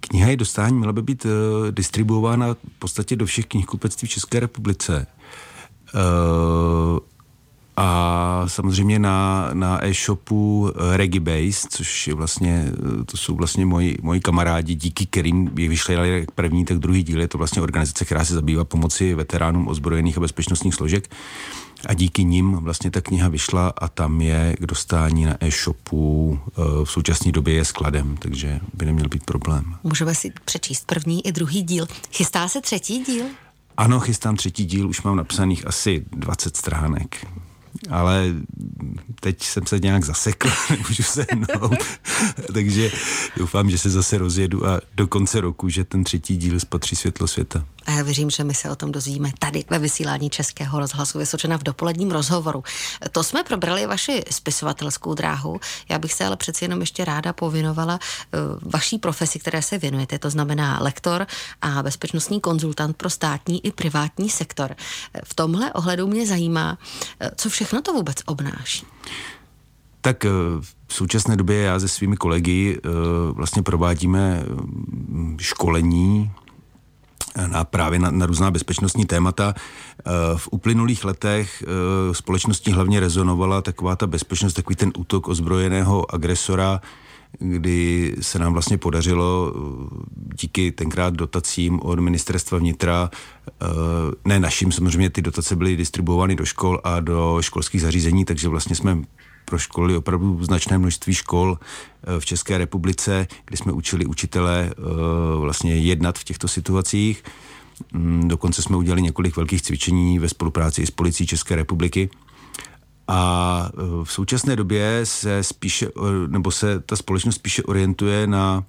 Kniha 0.00 0.30
je 0.30 0.36
dostání 0.36 0.76
měla 0.78 0.92
by 0.92 1.02
být 1.02 1.24
uh, 1.24 1.30
distribuována 1.70 2.54
v 2.54 2.78
podstatě 2.78 3.16
do 3.16 3.26
všech 3.26 3.46
knihkupectví 3.46 4.08
v 4.08 4.10
České 4.10 4.40
republice. 4.40 5.06
Uh, 5.94 6.98
a 7.80 8.44
samozřejmě 8.46 8.98
na, 8.98 9.50
na 9.52 9.84
e-shopu 9.84 10.70
eh, 10.70 10.96
Regibase, 10.96 11.68
což 11.70 12.06
je 12.06 12.14
vlastně, 12.14 12.72
to 13.06 13.16
jsou 13.16 13.34
vlastně 13.34 13.66
moji, 13.66 13.98
moji 14.02 14.20
kamarádi, 14.20 14.74
díky 14.74 15.06
kterým 15.06 15.50
je 15.58 15.68
vyšly 15.68 15.94
jak 15.94 16.30
první, 16.30 16.64
tak 16.64 16.78
druhý 16.78 17.02
díl. 17.02 17.20
Je 17.20 17.28
to 17.28 17.38
vlastně 17.38 17.62
organizace, 17.62 18.04
která 18.04 18.24
se 18.24 18.34
zabývá 18.34 18.64
pomoci 18.64 19.14
veteránům 19.14 19.68
ozbrojených 19.68 20.16
a 20.16 20.20
bezpečnostních 20.20 20.74
složek. 20.74 21.14
A 21.86 21.94
díky 21.94 22.24
nim 22.24 22.52
vlastně 22.52 22.90
ta 22.90 23.00
kniha 23.00 23.28
vyšla 23.28 23.72
a 23.78 23.88
tam 23.88 24.20
je 24.20 24.56
k 24.60 24.66
dostání 24.66 25.24
na 25.24 25.36
e-shopu 25.40 26.38
v 26.84 26.90
současné 26.90 27.32
době 27.32 27.54
je 27.54 27.64
skladem, 27.64 28.16
takže 28.16 28.60
by 28.74 28.86
neměl 28.86 29.08
být 29.08 29.24
problém. 29.24 29.74
Můžeme 29.84 30.14
si 30.14 30.32
přečíst 30.44 30.86
první 30.86 31.26
i 31.26 31.32
druhý 31.32 31.62
díl. 31.62 31.86
Chystá 32.12 32.48
se 32.48 32.60
třetí 32.60 33.04
díl? 33.04 33.24
Ano, 33.76 34.00
chystám 34.00 34.36
třetí 34.36 34.64
díl, 34.64 34.88
už 34.88 35.02
mám 35.02 35.16
napsaných 35.16 35.66
asi 35.66 36.04
20 36.12 36.56
stránek 36.56 37.26
ale 37.90 38.26
teď 39.20 39.42
jsem 39.42 39.66
se 39.66 39.78
nějak 39.78 40.04
zasekl, 40.04 40.50
nemůžu 40.70 41.02
se 41.02 41.26
hnout, 41.32 41.78
takže 42.54 42.90
doufám, 43.36 43.70
že 43.70 43.78
se 43.78 43.90
zase 43.90 44.18
rozjedu 44.18 44.66
a 44.66 44.80
do 44.94 45.06
konce 45.06 45.40
roku, 45.40 45.68
že 45.68 45.84
ten 45.84 46.04
třetí 46.04 46.36
díl 46.36 46.60
spatří 46.60 46.96
světlo 46.96 47.28
světa. 47.28 47.64
A 47.86 47.90
já 47.90 48.02
věřím, 48.02 48.30
že 48.30 48.44
my 48.44 48.54
se 48.54 48.70
o 48.70 48.76
tom 48.76 48.92
dozvíme 48.92 49.30
tady 49.38 49.64
ve 49.70 49.78
vysílání 49.78 50.30
Českého 50.30 50.78
rozhlasu 50.78 51.18
Vysočena 51.18 51.58
v 51.58 51.62
dopoledním 51.62 52.10
rozhovoru. 52.10 52.64
To 53.12 53.24
jsme 53.24 53.44
probrali 53.44 53.86
vaši 53.86 54.22
spisovatelskou 54.30 55.14
dráhu. 55.14 55.60
Já 55.88 55.98
bych 55.98 56.12
se 56.12 56.26
ale 56.26 56.36
přeci 56.36 56.64
jenom 56.64 56.80
ještě 56.80 57.04
ráda 57.04 57.32
povinovala 57.32 57.98
eh, 58.02 58.38
vaší 58.62 58.98
profesi, 58.98 59.38
které 59.38 59.62
se 59.62 59.78
věnujete, 59.78 60.18
to 60.18 60.30
znamená 60.30 60.78
lektor 60.80 61.26
a 61.62 61.82
bezpečnostní 61.82 62.40
konzultant 62.40 62.96
pro 62.96 63.10
státní 63.10 63.66
i 63.66 63.72
privátní 63.72 64.30
sektor. 64.30 64.76
V 65.24 65.34
tomhle 65.34 65.72
ohledu 65.72 66.06
mě 66.06 66.26
zajímá, 66.26 66.78
eh, 67.20 67.30
co 67.36 67.50
všechno 67.64 67.82
to 67.82 67.92
vůbec 67.92 68.16
obnáší. 68.26 68.86
Tak 70.00 70.24
eh, 70.24 70.28
v 70.86 70.94
současné 70.94 71.36
době 71.36 71.62
já 71.62 71.80
se 71.80 71.88
svými 71.88 72.16
kolegy 72.16 72.80
vlastně 73.34 73.62
provádíme 73.62 74.42
školení 75.38 76.30
na 77.46 77.64
právě 77.64 77.98
na, 77.98 78.10
na 78.10 78.26
různá 78.26 78.50
bezpečnostní 78.50 79.04
témata. 79.04 79.54
Eh, 79.56 80.02
v 80.36 80.48
uplynulých 80.50 81.04
letech 81.04 81.62
eh, 81.62 82.14
společností 82.14 82.72
hlavně 82.72 83.00
rezonovala 83.00 83.62
taková 83.62 83.96
ta 83.96 84.06
bezpečnost, 84.06 84.54
takový 84.54 84.76
ten 84.76 84.92
útok 84.98 85.28
ozbrojeného 85.28 86.14
agresora, 86.14 86.80
kdy 87.38 88.16
se 88.20 88.38
nám 88.38 88.52
vlastně 88.52 88.78
podařilo 88.78 89.52
eh, 89.54 89.60
díky 90.40 90.72
tenkrát 90.72 91.14
dotacím 91.14 91.80
od 91.80 91.98
ministerstva 91.98 92.58
vnitra, 92.58 93.10
ne 94.24 94.40
naším, 94.40 94.72
samozřejmě 94.72 95.10
ty 95.10 95.22
dotace 95.22 95.56
byly 95.56 95.76
distribuovány 95.76 96.36
do 96.36 96.44
škol 96.44 96.80
a 96.84 97.00
do 97.00 97.38
školských 97.40 97.80
zařízení, 97.80 98.24
takže 98.24 98.48
vlastně 98.48 98.76
jsme 98.76 98.98
proškolili 99.50 99.96
opravdu 99.96 100.44
značné 100.44 100.78
množství 100.78 101.14
škol 101.14 101.58
eh, 101.58 102.20
v 102.20 102.24
České 102.24 102.58
republice, 102.58 103.26
kde 103.44 103.56
jsme 103.56 103.72
učili 103.72 104.06
učitele 104.06 104.70
eh, 104.70 104.74
vlastně 105.40 105.76
jednat 105.76 106.18
v 106.18 106.24
těchto 106.24 106.48
situacích. 106.48 107.24
Mm, 107.92 108.28
dokonce 108.28 108.62
jsme 108.62 108.76
udělali 108.76 109.02
několik 109.02 109.36
velkých 109.36 109.62
cvičení 109.62 110.18
ve 110.18 110.28
spolupráci 110.28 110.86
s 110.86 110.90
policií 110.90 111.26
České 111.26 111.56
republiky. 111.56 112.10
A 113.12 113.70
eh, 113.72 114.04
v 114.04 114.12
současné 114.12 114.56
době 114.56 115.00
se 115.04 115.42
spíše, 115.42 115.88
nebo 116.26 116.50
se 116.50 116.80
ta 116.80 116.96
společnost 116.96 117.34
spíše 117.34 117.62
orientuje 117.62 118.26
na, 118.26 118.64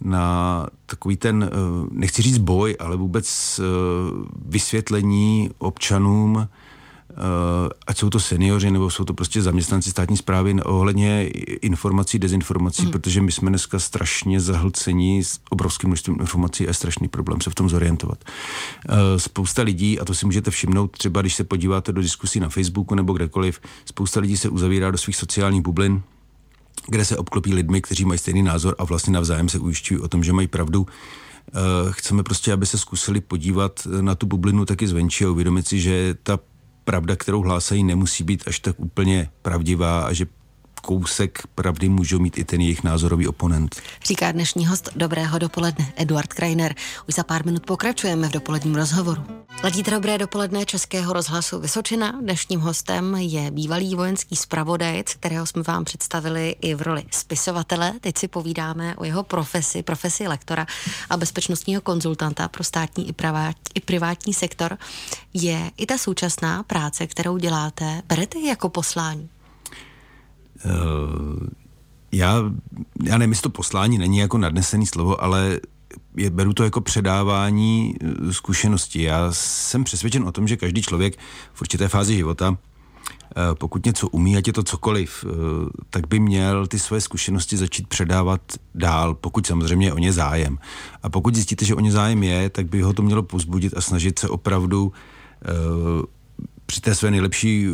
na 0.00 0.66
takový 0.86 1.16
ten, 1.16 1.50
nechci 1.90 2.22
říct 2.22 2.38
boj, 2.38 2.76
ale 2.80 2.96
vůbec 2.96 3.60
vysvětlení 4.46 5.50
občanům 5.58 6.48
ať 7.86 7.98
jsou 7.98 8.10
to 8.10 8.20
seniori 8.20 8.70
nebo 8.70 8.90
jsou 8.90 9.04
to 9.04 9.14
prostě 9.14 9.42
zaměstnanci 9.42 9.90
státní 9.90 10.16
zprávy 10.16 10.54
ohledně 10.62 11.28
informací, 11.62 12.18
dezinformací, 12.18 12.82
mm. 12.82 12.90
protože 12.90 13.22
my 13.22 13.32
jsme 13.32 13.50
dneska 13.50 13.78
strašně 13.78 14.40
zahlcení 14.40 15.24
s 15.24 15.40
obrovským 15.50 15.88
množstvím 15.88 16.16
informací 16.20 16.64
a 16.64 16.70
je 16.70 16.74
strašný 16.74 17.08
problém 17.08 17.40
se 17.40 17.50
v 17.50 17.54
tom 17.54 17.68
zorientovat. 17.68 18.18
Eh, 18.88 19.18
spousta 19.18 19.62
lidí, 19.62 20.00
a 20.00 20.04
to 20.04 20.14
si 20.14 20.26
můžete 20.26 20.50
všimnout 20.50 20.90
třeba, 20.90 21.20
když 21.20 21.34
se 21.34 21.44
podíváte 21.44 21.92
do 21.92 22.02
diskusí 22.02 22.40
na 22.40 22.48
Facebooku 22.48 22.94
nebo 22.94 23.12
kdekoliv, 23.12 23.60
spousta 23.84 24.20
lidí 24.20 24.36
se 24.36 24.48
uzavírá 24.48 24.90
do 24.90 24.98
svých 24.98 25.16
sociálních 25.16 25.62
bublin, 25.62 26.02
kde 26.88 27.04
se 27.04 27.16
obklopí 27.16 27.54
lidmi, 27.54 27.82
kteří 27.82 28.04
mají 28.04 28.18
stejný 28.18 28.42
názor 28.42 28.74
a 28.78 28.84
vlastně 28.84 29.12
navzájem 29.12 29.48
se 29.48 29.58
ujišťují 29.58 30.00
o 30.00 30.08
tom, 30.08 30.24
že 30.24 30.32
mají 30.32 30.46
pravdu. 30.48 30.86
Eh, 31.48 31.52
chceme 31.90 32.22
prostě, 32.22 32.52
aby 32.52 32.66
se 32.66 32.78
zkusili 32.78 33.20
podívat 33.20 33.86
na 34.00 34.14
tu 34.14 34.26
bublinu 34.26 34.64
taky 34.64 34.88
zvenčí 34.88 35.24
a 35.24 35.30
uvědomit 35.30 35.68
si, 35.68 35.80
že 35.80 36.14
ta 36.22 36.38
pravda, 36.86 37.16
kterou 37.16 37.42
hlásají, 37.42 37.84
nemusí 37.84 38.24
být 38.24 38.42
až 38.46 38.60
tak 38.60 38.80
úplně 38.80 39.30
pravdivá 39.42 40.02
a 40.02 40.12
že 40.12 40.26
kousek 40.86 41.42
pravdy 41.54 41.88
můžou 41.88 42.18
mít 42.18 42.38
i 42.38 42.44
ten 42.44 42.60
jejich 42.60 42.84
názorový 42.84 43.28
oponent. 43.28 43.76
Říká 44.04 44.32
dnešní 44.32 44.66
host 44.66 44.88
Dobrého 44.96 45.38
dopoledne 45.38 45.92
Eduard 45.96 46.32
Krajner. 46.32 46.74
Už 47.08 47.14
za 47.14 47.24
pár 47.24 47.46
minut 47.46 47.66
pokračujeme 47.66 48.28
v 48.28 48.32
dopoledním 48.32 48.74
rozhovoru. 48.74 49.22
Ladíte 49.64 49.90
dobré 49.90 50.18
dopoledne 50.18 50.66
Českého 50.66 51.12
rozhlasu 51.12 51.60
Vysočina. 51.60 52.12
Dnešním 52.20 52.60
hostem 52.60 53.14
je 53.14 53.50
bývalý 53.50 53.94
vojenský 53.94 54.36
zpravodajec, 54.36 55.14
kterého 55.14 55.46
jsme 55.46 55.62
vám 55.62 55.84
představili 55.84 56.56
i 56.60 56.74
v 56.74 56.82
roli 56.82 57.04
spisovatele. 57.10 57.92
Teď 58.00 58.18
si 58.18 58.28
povídáme 58.28 58.96
o 58.96 59.04
jeho 59.04 59.22
profesi, 59.22 59.82
profesi 59.82 60.28
lektora 60.28 60.66
a 61.10 61.16
bezpečnostního 61.16 61.80
konzultanta 61.80 62.48
pro 62.48 62.64
státní 62.64 63.08
i, 63.08 63.12
pravát, 63.12 63.56
i 63.74 63.80
privátní 63.80 64.34
sektor. 64.34 64.78
Je 65.34 65.70
i 65.76 65.86
ta 65.86 65.98
současná 65.98 66.62
práce, 66.62 67.06
kterou 67.06 67.36
děláte, 67.36 68.02
berete 68.06 68.38
jako 68.38 68.68
poslání? 68.68 69.28
Uh, 70.64 71.46
já, 72.12 72.42
já 73.04 73.18
nevím, 73.18 73.32
jestli 73.32 73.42
to 73.42 73.50
poslání 73.50 73.98
není 73.98 74.18
jako 74.18 74.38
nadnesený 74.38 74.86
slovo, 74.86 75.22
ale 75.22 75.60
je, 76.16 76.30
beru 76.30 76.52
to 76.52 76.64
jako 76.64 76.80
předávání 76.80 77.94
eh, 78.00 78.32
zkušeností. 78.32 79.02
Já 79.02 79.28
jsem 79.32 79.84
přesvědčen 79.84 80.24
o 80.24 80.32
tom, 80.32 80.48
že 80.48 80.56
každý 80.56 80.82
člověk 80.82 81.18
v 81.52 81.60
určité 81.60 81.88
fázi 81.88 82.16
života, 82.16 82.56
eh, 82.56 83.54
pokud 83.54 83.86
něco 83.86 84.08
umí, 84.08 84.36
ať 84.36 84.46
je 84.46 84.52
to 84.52 84.62
cokoliv, 84.62 85.24
tak 85.90 86.08
by 86.08 86.20
měl 86.20 86.66
ty 86.66 86.78
své 86.78 87.00
zkušenosti 87.00 87.56
začít 87.56 87.86
předávat 87.86 88.40
dál, 88.74 89.14
pokud 89.14 89.46
samozřejmě 89.46 89.92
o 89.92 89.98
ně 89.98 90.12
zájem. 90.12 90.58
A 91.02 91.08
pokud 91.08 91.34
zjistíte, 91.34 91.64
že 91.64 91.74
o 91.74 91.80
ně 91.80 91.92
zájem 91.92 92.22
je, 92.22 92.50
tak 92.50 92.66
by 92.66 92.82
ho 92.82 92.92
to 92.92 93.02
mělo 93.02 93.22
pozbudit 93.22 93.76
a 93.76 93.80
snažit 93.80 94.18
se 94.18 94.28
opravdu 94.28 94.92
při 96.66 96.80
té 96.80 96.94
své 96.94 97.10
nejlepší 97.10 97.66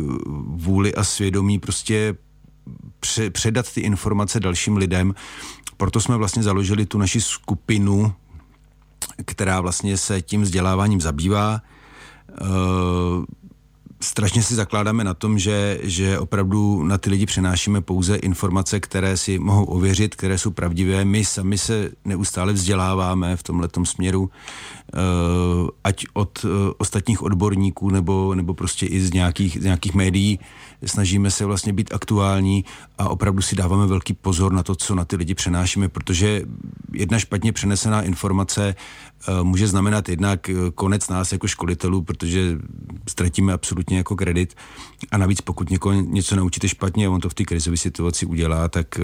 vůli 0.45 0.95
a 0.95 1.03
svědomí 1.03 1.59
prostě 1.59 2.15
předat 3.31 3.73
ty 3.73 3.81
informace 3.81 4.39
dalším 4.39 4.77
lidem. 4.77 5.15
Proto 5.77 6.01
jsme 6.01 6.17
vlastně 6.17 6.43
založili 6.43 6.85
tu 6.85 6.97
naši 6.97 7.21
skupinu, 7.21 8.13
která 9.25 9.61
vlastně 9.61 9.97
se 9.97 10.21
tím 10.21 10.41
vzděláváním 10.41 11.01
zabývá. 11.01 11.61
E, 11.61 12.45
strašně 14.03 14.43
si 14.43 14.55
zakládáme 14.55 15.03
na 15.03 15.13
tom, 15.13 15.39
že, 15.39 15.79
že 15.83 16.19
opravdu 16.19 16.83
na 16.83 16.97
ty 16.97 17.09
lidi 17.09 17.25
přenášíme 17.25 17.81
pouze 17.81 18.15
informace, 18.15 18.79
které 18.79 19.17
si 19.17 19.39
mohou 19.39 19.63
ověřit, 19.63 20.15
které 20.15 20.37
jsou 20.37 20.51
pravdivé. 20.51 21.05
My 21.05 21.25
sami 21.25 21.57
se 21.57 21.91
neustále 22.05 22.53
vzděláváme 22.53 23.35
v 23.35 23.43
tomhle 23.43 23.69
směru, 23.83 24.29
eh, 24.93 24.97
ať 25.83 26.05
od 26.13 26.45
eh, 26.45 26.47
ostatních 26.77 27.21
odborníků 27.21 27.89
nebo, 27.89 28.35
nebo 28.35 28.53
prostě 28.53 28.85
i 28.85 29.01
z 29.01 29.13
nějakých, 29.13 29.57
z 29.61 29.63
nějakých 29.63 29.93
médií. 29.93 30.39
Snažíme 30.85 31.31
se 31.31 31.45
vlastně 31.45 31.73
být 31.73 31.93
aktuální 31.93 32.65
a 32.97 33.09
opravdu 33.09 33.41
si 33.41 33.55
dáváme 33.55 33.87
velký 33.87 34.13
pozor 34.13 34.53
na 34.53 34.63
to, 34.63 34.75
co 34.75 34.95
na 34.95 35.05
ty 35.05 35.15
lidi 35.15 35.35
přenášíme, 35.35 35.89
protože 35.89 36.41
jedna 36.93 37.19
špatně 37.19 37.53
přenesená 37.53 38.01
informace 38.01 38.75
může 39.43 39.67
znamenat 39.67 40.09
jednak 40.09 40.49
eh, 40.49 40.55
konec 40.75 41.09
nás 41.09 41.31
jako 41.31 41.47
školitelů, 41.47 42.01
protože 42.01 42.57
ztratíme 43.09 43.53
absolutně 43.53 43.97
jako 43.97 44.15
kredit 44.15 44.55
a 45.11 45.17
navíc 45.17 45.41
pokud 45.41 45.69
někoho 45.69 45.93
něco 45.93 46.35
naučíte 46.35 46.69
špatně 46.69 47.07
a 47.07 47.09
on 47.09 47.21
to 47.21 47.29
v 47.29 47.33
té 47.33 47.43
krizové 47.43 47.77
situaci 47.77 48.25
udělá, 48.25 48.67
tak 48.67 48.99
eh, 48.99 49.03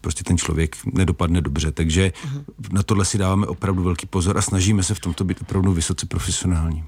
prostě 0.00 0.24
ten 0.24 0.38
člověk 0.38 0.76
nedopadne 0.92 1.40
dobře. 1.40 1.72
Takže 1.72 2.12
uh-huh. 2.24 2.44
na 2.72 2.82
tohle 2.82 3.04
si 3.04 3.18
dáváme 3.18 3.46
opravdu 3.46 3.82
velký 3.82 4.06
pozor 4.06 4.38
a 4.38 4.42
snažíme 4.42 4.82
se 4.82 4.94
v 4.94 5.00
tomto 5.00 5.24
být 5.24 5.40
opravdu 5.40 5.72
vysoce 5.72 6.06
profesionální. 6.06 6.84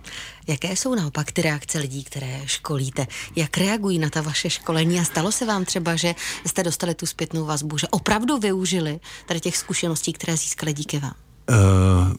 Jaké 0.48 0.76
jsou 0.76 0.94
naopak 0.94 1.32
ty 1.32 1.42
reakce 1.42 1.78
lidí, 1.78 2.04
které 2.04 2.40
školíte? 2.44 3.06
Jak 3.36 3.58
reagují 3.58 3.98
na 3.98 4.10
ta 4.10 4.20
vaše 4.20 4.50
školení? 4.50 5.00
A 5.00 5.04
stalo 5.04 5.32
se 5.32 5.46
vám 5.46 5.64
třeba, 5.64 5.96
že 5.96 6.14
jste 6.46 6.62
dostali 6.62 6.94
tu 6.94 7.06
zpětnou 7.06 7.44
vazbu, 7.44 7.78
že 7.78 7.88
opravdu 7.88 8.38
využili 8.38 9.00
tady 9.26 9.40
těch 9.40 9.56
zkušeností, 9.56 10.12
které 10.12 10.36
získali 10.36 10.72
díky 10.72 10.98
vám? 10.98 11.14
Uh, 11.50 12.14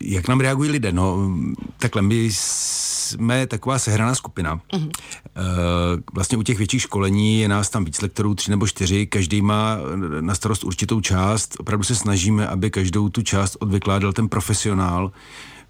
jak 0.00 0.28
nám 0.28 0.40
reagují 0.40 0.70
lidé? 0.70 0.92
No, 0.92 1.30
takhle, 1.78 2.02
my 2.02 2.28
jsme 2.32 3.46
taková 3.46 3.78
sehraná 3.78 4.14
skupina. 4.14 4.60
Uh-huh. 4.72 4.90
Vlastně 6.12 6.38
u 6.38 6.42
těch 6.42 6.58
větších 6.58 6.82
školení 6.82 7.40
je 7.40 7.48
nás 7.48 7.70
tam 7.70 7.84
víc 7.84 8.00
lektorů, 8.00 8.34
tři 8.34 8.50
nebo 8.50 8.66
čtyři, 8.66 9.06
každý 9.06 9.42
má 9.42 9.76
na 10.20 10.34
starost 10.34 10.64
určitou 10.64 11.00
část. 11.00 11.56
Opravdu 11.58 11.84
se 11.84 11.94
snažíme, 11.94 12.46
aby 12.46 12.70
každou 12.70 13.08
tu 13.08 13.22
část 13.22 13.56
odvykládal 13.60 14.12
ten 14.12 14.28
profesionál, 14.28 15.12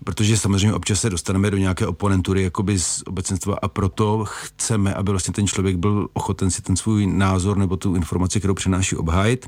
protože 0.04 0.36
samozřejmě 0.36 0.74
občas 0.74 1.00
se 1.00 1.10
dostaneme 1.10 1.50
do 1.50 1.56
nějaké 1.56 1.86
oponentury 1.86 2.42
jakoby 2.42 2.78
z 2.78 3.02
obecenstva 3.06 3.56
a 3.62 3.68
proto 3.68 4.24
chceme, 4.24 4.94
aby 4.94 5.10
vlastně 5.10 5.34
ten 5.34 5.46
člověk 5.46 5.76
byl 5.76 6.08
ochoten 6.12 6.50
si 6.50 6.62
ten 6.62 6.76
svůj 6.76 7.06
názor 7.06 7.56
nebo 7.56 7.76
tu 7.76 7.94
informaci, 7.94 8.38
kterou 8.38 8.54
přenáší, 8.54 8.96
obhájit. 8.96 9.46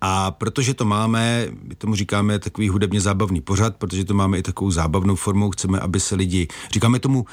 A 0.00 0.30
protože 0.30 0.74
to 0.74 0.84
máme, 0.84 1.48
my 1.62 1.74
tomu 1.74 1.94
říkáme 1.94 2.38
takový 2.38 2.68
hudebně 2.68 3.00
zábavný 3.00 3.40
pořad, 3.40 3.76
protože 3.76 4.04
to 4.04 4.14
máme 4.14 4.38
i 4.38 4.42
takovou 4.42 4.70
zábavnou 4.70 5.14
formou, 5.14 5.50
chceme, 5.50 5.80
aby 5.80 6.00
se 6.00 6.14
lidi, 6.14 6.48
říkáme 6.72 6.98
tomu 6.98 7.18
uh, 7.20 7.26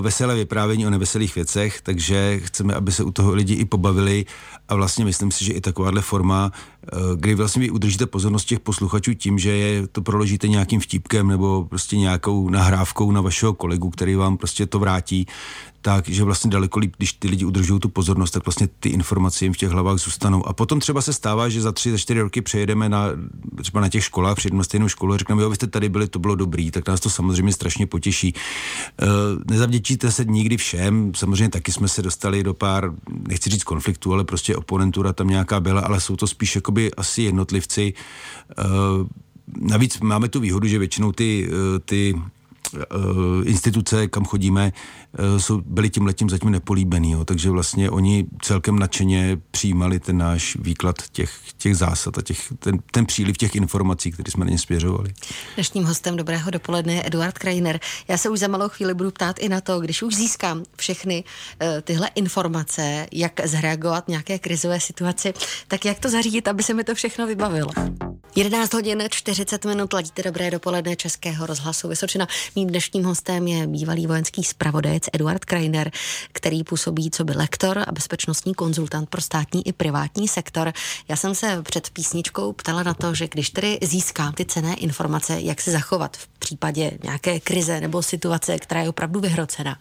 veselé 0.00 0.34
vyprávění 0.34 0.86
o 0.86 0.90
neveselých 0.90 1.34
věcech, 1.34 1.80
takže 1.80 2.40
chceme, 2.44 2.74
aby 2.74 2.92
se 2.92 3.04
u 3.04 3.10
toho 3.10 3.34
lidi 3.34 3.54
i 3.54 3.64
pobavili. 3.64 4.24
A 4.68 4.74
vlastně 4.74 5.04
myslím 5.04 5.30
si, 5.30 5.44
že 5.44 5.52
i 5.52 5.60
takováhle 5.60 6.00
forma, 6.00 6.52
uh, 6.92 7.00
kdy 7.16 7.34
vlastně 7.34 7.60
vy 7.60 7.70
udržíte 7.70 8.06
pozornost 8.06 8.44
těch 8.44 8.60
posluchačů 8.60 9.14
tím, 9.14 9.38
že 9.38 9.50
je 9.50 9.86
to 9.86 10.02
proložíte 10.02 10.48
nějakým 10.48 10.80
vtípkem 10.80 11.28
nebo 11.28 11.64
prostě 11.64 11.96
nějakou 11.96 12.50
nahrávkou 12.50 13.10
na 13.10 13.20
vašeho 13.20 13.54
kolegu, 13.54 13.90
který 13.90 14.14
vám 14.14 14.36
prostě 14.36 14.66
to 14.66 14.78
vrátí, 14.78 15.26
tak, 15.88 16.08
že 16.08 16.24
vlastně 16.24 16.50
daleko 16.50 16.78
líp, 16.78 16.94
když 16.96 17.12
ty 17.12 17.28
lidi 17.28 17.44
udržují 17.44 17.80
tu 17.80 17.88
pozornost, 17.88 18.30
tak 18.30 18.46
vlastně 18.46 18.68
ty 18.80 18.88
informace 18.88 19.44
jim 19.44 19.52
v 19.52 19.56
těch 19.56 19.70
hlavách 19.70 19.98
zůstanou. 19.98 20.48
A 20.48 20.52
potom 20.52 20.80
třeba 20.80 21.02
se 21.02 21.12
stává, 21.12 21.48
že 21.48 21.60
za 21.60 21.72
tři, 21.72 21.90
za 21.90 21.98
čtyři 21.98 22.20
roky 22.20 22.42
přejedeme 22.42 22.88
na, 22.88 23.06
třeba 23.62 23.80
na 23.80 23.88
těch 23.88 24.04
školách, 24.04 24.36
přijedeme 24.36 24.58
na 24.58 24.64
stejnou 24.64 24.88
školu 24.88 25.12
a 25.12 25.16
řekneme, 25.16 25.42
jo, 25.42 25.50
vy 25.50 25.56
jste 25.56 25.66
tady 25.66 25.88
byli, 25.88 26.08
to 26.08 26.18
bylo 26.18 26.34
dobrý, 26.34 26.70
tak 26.70 26.88
nás 26.88 27.00
to 27.00 27.10
samozřejmě 27.10 27.52
strašně 27.52 27.86
potěší. 27.86 28.34
Uh, 29.02 29.08
nezavděčíte 29.50 30.12
se 30.12 30.24
nikdy 30.24 30.56
všem, 30.56 31.12
samozřejmě 31.14 31.48
taky 31.48 31.72
jsme 31.72 31.88
se 31.88 32.02
dostali 32.02 32.42
do 32.42 32.54
pár, 32.54 32.92
nechci 33.28 33.50
říct 33.50 33.64
konfliktů, 33.64 34.12
ale 34.12 34.24
prostě 34.24 34.56
oponentura 34.56 35.12
tam 35.12 35.28
nějaká 35.28 35.60
byla, 35.60 35.80
ale 35.80 36.00
jsou 36.00 36.16
to 36.16 36.26
spíš 36.26 36.54
jakoby 36.54 36.94
asi 36.94 37.22
jednotlivci. 37.22 37.94
Uh, 38.58 39.06
navíc 39.70 40.00
máme 40.00 40.28
tu 40.28 40.40
výhodu, 40.40 40.68
že 40.68 40.78
většinou 40.78 41.12
ty, 41.12 41.48
uh, 41.48 41.78
ty 41.84 42.14
Eh, 42.14 42.37
instituce, 43.44 44.08
kam 44.08 44.24
chodíme, 44.24 44.72
eh, 45.18 45.40
jsou, 45.40 45.60
byli 45.66 45.90
tím 45.90 46.06
letím 46.06 46.30
zatím 46.30 46.50
nepolíbený, 46.50 47.10
jo, 47.10 47.24
takže 47.24 47.50
vlastně 47.50 47.90
oni 47.90 48.26
celkem 48.42 48.78
nadšeně 48.78 49.38
přijímali 49.50 50.00
ten 50.00 50.18
náš 50.18 50.56
výklad 50.60 50.96
těch, 51.12 51.30
těch 51.56 51.76
zásad 51.76 52.18
a 52.18 52.22
těch, 52.22 52.52
ten, 52.58 52.78
ten 52.90 53.06
příliv 53.06 53.36
těch 53.36 53.56
informací, 53.56 54.12
které 54.12 54.30
jsme 54.30 54.44
na 54.44 54.50
ně 54.50 54.58
směřovali. 54.58 55.14
Dnešním 55.54 55.84
hostem 55.84 56.16
dobrého 56.16 56.50
dopoledne 56.50 56.94
je 56.94 57.02
Eduard 57.06 57.38
Krajiner. 57.38 57.80
Já 58.08 58.16
se 58.16 58.28
už 58.28 58.38
za 58.38 58.48
malou 58.48 58.68
chvíli 58.68 58.94
budu 58.94 59.10
ptát 59.10 59.38
i 59.38 59.48
na 59.48 59.60
to, 59.60 59.80
když 59.80 60.02
už 60.02 60.14
získám 60.14 60.62
všechny 60.76 61.24
uh, 61.62 61.68
tyhle 61.82 62.10
informace, 62.14 63.06
jak 63.12 63.40
zreagovat 63.44 64.08
nějaké 64.08 64.38
krizové 64.38 64.80
situaci, 64.80 65.34
tak 65.68 65.84
jak 65.84 65.98
to 65.98 66.10
zařídit, 66.10 66.48
aby 66.48 66.62
se 66.62 66.74
mi 66.74 66.84
to 66.84 66.94
všechno 66.94 67.26
vybavilo. 67.26 67.70
11 68.38 68.74
hodin 68.74 69.02
40 69.10 69.64
minut 69.64 69.92
ladíte 69.92 70.22
dobré 70.22 70.50
dopoledne 70.50 70.96
Českého 70.96 71.46
rozhlasu 71.46 71.88
Vysočina. 71.88 72.26
Mým 72.56 72.68
dnešním 72.68 73.04
hostem 73.04 73.48
je 73.48 73.66
bývalý 73.66 74.06
vojenský 74.06 74.44
zpravodajec 74.44 75.02
Eduard 75.12 75.44
Kreiner, 75.44 75.90
který 76.32 76.64
působí 76.64 77.10
co 77.10 77.24
by 77.24 77.32
lektor 77.32 77.84
a 77.86 77.92
bezpečnostní 77.92 78.54
konzultant 78.54 79.10
pro 79.10 79.20
státní 79.20 79.68
i 79.68 79.72
privátní 79.72 80.28
sektor. 80.28 80.72
Já 81.08 81.16
jsem 81.16 81.34
se 81.34 81.62
před 81.62 81.90
písničkou 81.90 82.52
ptala 82.52 82.82
na 82.82 82.94
to, 82.94 83.14
že 83.14 83.28
když 83.28 83.50
tedy 83.50 83.78
získám 83.82 84.32
ty 84.32 84.44
cené 84.44 84.74
informace, 84.74 85.40
jak 85.40 85.60
se 85.60 85.70
zachovat 85.70 86.16
v 86.16 86.28
případě 86.28 86.90
nějaké 87.02 87.40
krize 87.40 87.80
nebo 87.80 88.02
situace, 88.02 88.58
která 88.58 88.82
je 88.82 88.88
opravdu 88.88 89.20
vyhrocená. 89.20 89.78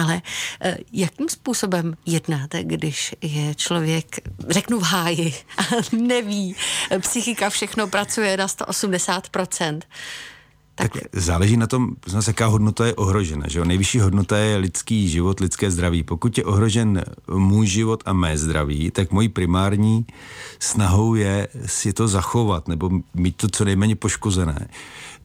Ale 0.00 0.22
eh, 0.60 0.76
jakým 0.92 1.28
způsobem 1.28 1.94
jednáte, 2.06 2.64
když 2.64 3.14
je 3.22 3.54
člověk, 3.54 4.20
řeknu 4.48 4.78
v 4.78 4.82
háji, 4.82 5.34
a 5.58 5.62
neví, 5.96 6.56
psychika 7.00 7.50
všechno 7.50 7.86
pracuje 7.86 8.36
na 8.36 8.46
180%, 8.46 9.80
tak, 10.74 10.92
tak 10.92 11.02
záleží 11.12 11.56
na 11.56 11.66
tom, 11.66 11.90
znamená, 12.06 12.24
jaká 12.26 12.46
hodnota 12.46 12.86
je 12.86 12.94
ohrožena. 12.94 13.44
Že 13.48 13.58
jo? 13.58 13.64
Nejvyšší 13.64 14.00
hodnota 14.00 14.36
je 14.36 14.56
lidský 14.56 15.08
život, 15.08 15.40
lidské 15.40 15.70
zdraví. 15.70 16.02
Pokud 16.02 16.38
je 16.38 16.44
ohrožen 16.44 17.04
můj 17.34 17.66
život 17.66 18.02
a 18.06 18.12
mé 18.12 18.38
zdraví, 18.38 18.90
tak 18.90 19.10
mojí 19.10 19.28
primární 19.28 20.06
snahou 20.58 21.14
je 21.14 21.48
si 21.66 21.92
to 21.92 22.08
zachovat 22.08 22.68
nebo 22.68 22.90
mít 23.14 23.36
to 23.36 23.48
co 23.48 23.64
nejméně 23.64 23.96
poškozené. 23.96 24.68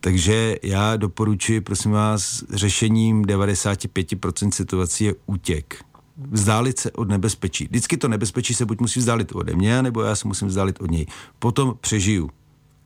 Takže 0.05 0.55
já 0.63 0.95
doporučuji, 0.95 1.61
prosím 1.61 1.91
vás, 1.91 2.43
řešením 2.53 3.23
95% 3.23 4.51
situací 4.51 5.03
je 5.03 5.15
útěk 5.25 5.85
vzdálit 6.17 6.79
se 6.79 6.91
od 6.91 7.09
nebezpečí. 7.09 7.65
Vždycky 7.65 7.97
to 7.97 8.07
nebezpečí 8.07 8.53
se 8.53 8.65
buď 8.65 8.79
musí 8.79 8.99
vzdálit 8.99 9.35
ode 9.35 9.55
mě, 9.55 9.81
nebo 9.81 10.01
já 10.01 10.15
se 10.15 10.27
musím 10.27 10.47
vzdálit 10.47 10.81
od 10.81 10.91
něj. 10.91 11.05
Potom 11.39 11.75
přežiju. 11.81 12.29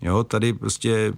Jo, 0.02 0.24
tady 0.24 0.54
prostě 0.54 1.14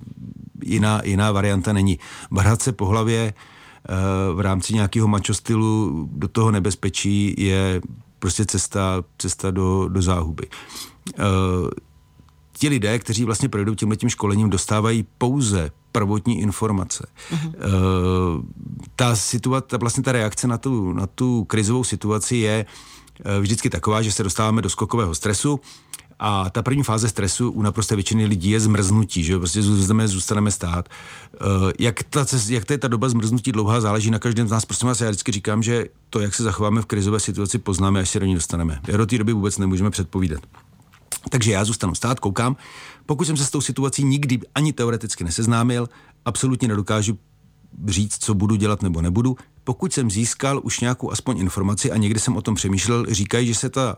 jiná, 0.64 1.02
jiná 1.04 1.32
varianta 1.32 1.74
není. 1.74 2.00
Barhat 2.32 2.62
se 2.62 2.72
po 2.72 2.86
hlavě 2.86 3.34
uh, 3.34 4.36
v 4.36 4.40
rámci 4.40 4.74
nějakého 4.74 5.08
mačostylu 5.08 6.10
do 6.12 6.28
toho 6.28 6.52
nebezpečí 6.52 7.36
je 7.38 7.82
prostě 8.20 8.46
cesta, 8.46 9.04
cesta 9.18 9.52
do, 9.52 9.88
do 9.88 10.02
záhuby. 10.02 10.48
Uh, 11.20 11.70
ti 12.58 12.70
lidé, 12.70 13.00
kteří 13.00 13.26
vlastně 13.26 13.50
projdou 13.50 13.76
tímhle 13.76 13.98
tím 13.98 14.10
školením, 14.10 14.50
dostávají 14.50 15.06
pouze 15.18 15.72
prvotní 15.92 16.40
informace. 16.40 17.08
Uh, 17.32 17.42
ta 18.96 19.16
situace, 19.16 19.78
vlastně 19.78 20.04
ta 20.04 20.12
reakce 20.12 20.48
na 20.48 20.58
tu, 20.58 20.94
na 20.94 21.08
tu 21.08 21.44
krizovou 21.44 21.84
situaci 21.84 22.36
je 22.36 22.66
uh, 23.26 23.42
vždycky 23.42 23.70
taková, 23.70 24.02
že 24.02 24.12
se 24.12 24.24
dostáváme 24.24 24.62
do 24.62 24.70
skokového 24.70 25.16
stresu, 25.16 25.60
a 26.24 26.50
ta 26.50 26.62
první 26.62 26.84
fáze 26.84 27.10
stresu 27.10 27.52
u 27.52 27.62
naprosté 27.62 27.96
většiny 27.96 28.26
lidí 28.26 28.50
je 28.50 28.60
zmrznutí, 28.60 29.24
že 29.24 29.38
prostě 29.38 29.62
zůstaneme, 29.62 30.08
zůstaneme 30.08 30.52
stát. 30.52 30.90
Uh, 31.42 31.72
jak, 31.80 32.04
ta, 32.04 32.26
jak 32.48 32.66
ta, 32.66 32.78
ta 32.78 32.88
doba 32.88 33.10
zmrznutí 33.10 33.52
dlouhá, 33.52 33.82
záleží 33.82 34.12
na 34.12 34.20
každém 34.20 34.48
z 34.48 34.52
nás. 34.52 34.66
Prostě 34.66 34.88
já 34.88 35.10
vždycky 35.10 35.32
říkám, 35.32 35.64
že 35.64 35.86
to, 36.10 36.20
jak 36.20 36.36
se 36.36 36.44
zachováme 36.44 36.82
v 36.82 36.86
krizové 36.86 37.20
situaci, 37.20 37.58
poznáme, 37.58 38.00
až 38.00 38.10
se 38.10 38.20
do 38.20 38.26
ní 38.26 38.36
dostaneme. 38.36 38.80
Do 38.98 39.06
té 39.06 39.18
doby 39.18 39.34
vůbec 39.34 39.58
nemůžeme 39.58 39.90
předpovídat. 39.90 40.42
Takže 41.30 41.52
já 41.52 41.66
zůstanu 41.66 41.96
stát, 41.96 42.20
koukám. 42.20 42.56
Pokud 43.12 43.26
jsem 43.26 43.38
se 43.38 43.46
s 43.46 43.52
tou 43.52 43.62
situací 43.62 44.04
nikdy 44.04 44.40
ani 44.56 44.74
teoreticky 44.74 45.24
neseznámil, 45.24 45.90
absolutně 46.26 46.68
nedokážu 46.68 47.20
říct, 47.88 48.18
co 48.24 48.34
budu 48.34 48.56
dělat 48.56 48.82
nebo 48.82 49.02
nebudu. 49.02 49.36
Pokud 49.64 49.94
jsem 49.94 50.12
získal 50.12 50.62
už 50.64 50.80
nějakou 50.80 51.12
aspoň 51.12 51.38
informaci 51.38 51.92
a 51.92 51.98
někdy 51.98 52.20
jsem 52.20 52.38
o 52.38 52.42
tom 52.42 52.56
přemýšlel, 52.56 53.06
říkají, 53.10 53.48
že 53.48 53.56
se 53.56 53.70
ta 53.70 53.98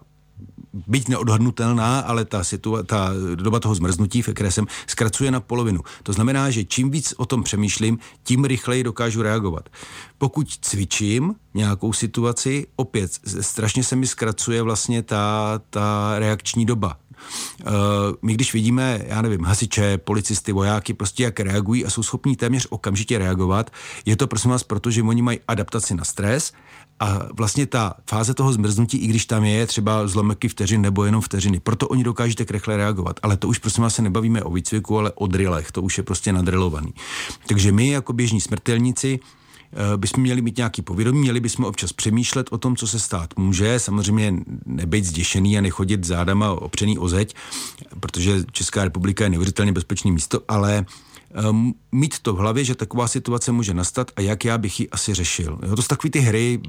byť 0.73 1.07
neodhadnutelná, 1.07 1.99
ale 1.99 2.25
ta, 2.25 2.41
situa- 2.41 2.83
ta 2.83 3.09
doba 3.35 3.59
toho 3.59 3.75
zmrznutí, 3.75 4.21
v 4.21 4.33
které 4.33 4.51
jsem, 4.51 4.65
zkracuje 4.87 5.31
na 5.31 5.39
polovinu. 5.39 5.79
To 6.03 6.13
znamená, 6.13 6.49
že 6.49 6.63
čím 6.63 6.91
víc 6.91 7.13
o 7.17 7.25
tom 7.25 7.43
přemýšlím, 7.43 7.99
tím 8.23 8.45
rychleji 8.45 8.83
dokážu 8.83 9.21
reagovat. 9.21 9.69
Pokud 10.17 10.47
cvičím 10.61 11.35
nějakou 11.53 11.93
situaci, 11.93 12.67
opět 12.75 13.11
strašně 13.41 13.83
se 13.83 13.95
mi 13.95 14.07
zkracuje 14.07 14.61
vlastně 14.61 15.01
ta, 15.01 15.61
ta 15.69 16.15
reakční 16.19 16.65
doba. 16.65 16.97
Uh, 17.65 17.71
my 18.21 18.33
když 18.33 18.53
vidíme, 18.53 19.01
já 19.07 19.21
nevím, 19.21 19.43
hasiče, 19.43 19.97
policisty, 19.97 20.51
vojáky, 20.51 20.93
prostě 20.93 21.23
jak 21.23 21.39
reagují 21.39 21.85
a 21.85 21.89
jsou 21.89 22.03
schopní 22.03 22.35
téměř 22.35 22.67
okamžitě 22.69 23.17
reagovat, 23.17 23.71
je 24.05 24.15
to 24.15 24.27
prosím 24.27 24.51
vás 24.51 24.63
proto, 24.63 24.91
že 24.91 25.03
oni 25.03 25.21
mají 25.21 25.39
adaptaci 25.47 25.95
na 25.95 26.03
stres 26.03 26.53
a 26.99 27.19
vlastně 27.33 27.65
ta 27.65 27.93
fáze 28.09 28.33
toho 28.33 28.53
zmrznutí, 28.53 28.97
i 28.97 29.07
když 29.07 29.25
tam 29.25 29.43
je 29.43 29.67
třeba 29.67 30.07
zlomeky 30.33 30.47
vteřin 30.47 30.81
nebo 30.81 31.05
jenom 31.05 31.21
vteřiny, 31.21 31.59
proto 31.59 31.87
oni 31.87 32.03
dokáží 32.03 32.35
tak 32.35 32.51
rychle 32.51 32.77
reagovat. 32.77 33.19
Ale 33.23 33.37
to 33.37 33.47
už 33.47 33.57
prosím 33.57 33.83
vás 33.83 33.95
se 33.95 34.01
nebavíme 34.01 34.43
o 34.43 34.51
výcviku, 34.51 34.97
ale 34.97 35.11
o 35.15 35.27
drillech, 35.27 35.71
to 35.71 35.81
už 35.81 35.97
je 35.97 36.03
prostě 36.03 36.33
nadrilovaný. 36.33 36.93
Takže 37.47 37.71
my 37.71 37.89
jako 37.89 38.13
běžní 38.13 38.41
smrtelníci 38.41 39.19
eh, 39.19 39.97
bychom 39.97 40.23
měli 40.23 40.41
mít 40.41 40.57
nějaký 40.57 40.81
povědomí, 40.81 41.19
měli 41.19 41.39
bychom 41.39 41.65
občas 41.65 41.93
přemýšlet 41.93 42.47
o 42.51 42.57
tom, 42.57 42.75
co 42.75 42.87
se 42.87 42.99
stát 42.99 43.33
může, 43.37 43.79
samozřejmě 43.79 44.33
nebyt 44.65 45.05
zděšený 45.05 45.57
a 45.57 45.61
nechodit 45.61 46.03
zádama 46.03 46.51
opřený 46.51 46.97
o 46.97 47.07
zeď, 47.07 47.35
protože 47.99 48.43
Česká 48.51 48.83
republika 48.83 49.23
je 49.23 49.29
neuvěřitelně 49.29 49.71
bezpečné 49.71 50.11
místo, 50.11 50.41
ale 50.47 50.85
um, 51.49 51.75
mít 51.91 52.19
to 52.19 52.33
v 52.33 52.37
hlavě, 52.37 52.63
že 52.63 52.75
taková 52.75 53.07
situace 53.07 53.51
může 53.51 53.73
nastat 53.73 54.11
a 54.15 54.21
jak 54.21 54.45
já 54.45 54.57
bych 54.57 54.79
ji 54.79 54.89
asi 54.89 55.13
řešil. 55.13 55.59
Jo, 55.67 55.75
to 55.75 55.81
jsou 55.81 55.87
takový 55.87 56.11
ty 56.11 56.19
hry, 56.19 56.59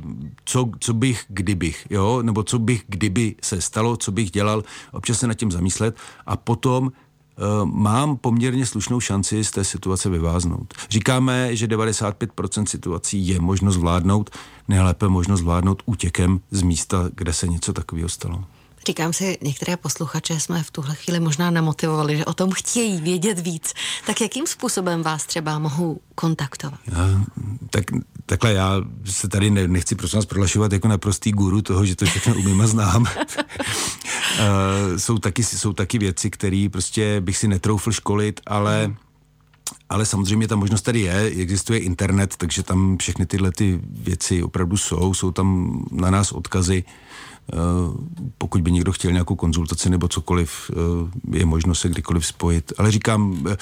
co, 0.44 0.70
co 0.80 0.94
bych, 0.94 1.24
kdybych, 1.28 1.86
jo, 1.90 2.22
nebo 2.22 2.42
co 2.42 2.58
bych, 2.58 2.84
kdyby 2.88 3.34
se 3.42 3.60
stalo, 3.60 3.96
co 3.96 4.12
bych 4.12 4.30
dělal, 4.30 4.64
občas 4.92 5.18
se 5.18 5.26
nad 5.26 5.34
tím 5.34 5.52
zamyslet 5.52 5.96
a 6.26 6.36
potom 6.36 6.92
Uh, 7.62 7.70
mám 7.70 8.16
poměrně 8.16 8.66
slušnou 8.66 9.00
šanci 9.00 9.44
z 9.44 9.50
té 9.50 9.64
situace 9.64 10.08
vyváznout. 10.08 10.74
Říkáme, 10.90 11.56
že 11.56 11.66
95% 11.66 12.66
situací 12.66 13.28
je 13.28 13.40
možno 13.40 13.72
zvládnout, 13.72 14.30
nejlépe 14.68 15.08
možno 15.08 15.36
zvládnout 15.36 15.82
útěkem 15.86 16.40
z 16.50 16.62
místa, 16.62 17.10
kde 17.14 17.32
se 17.32 17.46
něco 17.46 17.72
takového 17.72 18.08
stalo. 18.08 18.44
Říkám 18.86 19.12
si, 19.12 19.38
některé 19.42 19.76
posluchače 19.76 20.40
jsme 20.40 20.62
v 20.62 20.70
tuhle 20.70 20.94
chvíli 20.94 21.20
možná 21.20 21.50
namotivovali, 21.50 22.16
že 22.16 22.24
o 22.24 22.34
tom 22.34 22.50
chtějí 22.50 23.00
vědět 23.00 23.38
víc. 23.38 23.74
Tak 24.06 24.20
jakým 24.20 24.46
způsobem 24.46 25.02
vás 25.02 25.26
třeba 25.26 25.58
mohou 25.58 26.00
kontaktovat? 26.14 26.80
Já, 26.86 27.24
tak, 27.70 27.84
takhle 28.26 28.52
já 28.52 28.74
se 29.04 29.28
tady 29.28 29.50
ne, 29.50 29.68
nechci 29.68 29.94
prosím 29.94 30.18
vás 30.18 30.26
prohlašovat 30.26 30.72
jako 30.72 30.88
naprostý 30.88 31.32
guru 31.32 31.62
toho, 31.62 31.86
že 31.86 31.96
to 31.96 32.06
všechno 32.06 32.34
umím 32.34 32.60
a 32.60 32.66
znám. 32.66 33.02
uh, 33.02 34.96
jsou, 34.96 35.18
taky, 35.18 35.44
jsou 35.44 35.72
taky 35.72 35.98
věci, 35.98 36.30
které 36.30 36.68
prostě 36.72 37.20
bych 37.20 37.36
si 37.36 37.48
netroufl 37.48 37.92
školit, 37.92 38.40
ale 38.46 38.94
ale 39.88 40.06
samozřejmě 40.06 40.48
ta 40.48 40.56
možnost 40.56 40.82
tady 40.82 41.00
je, 41.00 41.20
existuje 41.20 41.78
internet, 41.78 42.36
takže 42.36 42.62
tam 42.62 42.96
všechny 42.98 43.26
tyhle 43.26 43.52
ty 43.52 43.80
věci 43.84 44.42
opravdu 44.42 44.76
jsou, 44.76 45.14
jsou 45.14 45.30
tam 45.30 45.78
na 45.90 46.10
nás 46.10 46.32
odkazy. 46.32 46.84
Eh, 46.86 47.03
pokud 48.38 48.60
by 48.62 48.72
někdo 48.72 48.92
chtěl 48.92 49.12
nějakou 49.12 49.36
konzultaci 49.36 49.90
nebo 49.90 50.08
cokoliv, 50.08 50.70
eh, 50.70 51.38
je 51.38 51.46
možno 51.46 51.74
se 51.74 51.88
kdykoliv 51.88 52.26
spojit. 52.26 52.72
Ale 52.78 52.90
říkám, 52.90 53.46
eh, 53.50 53.56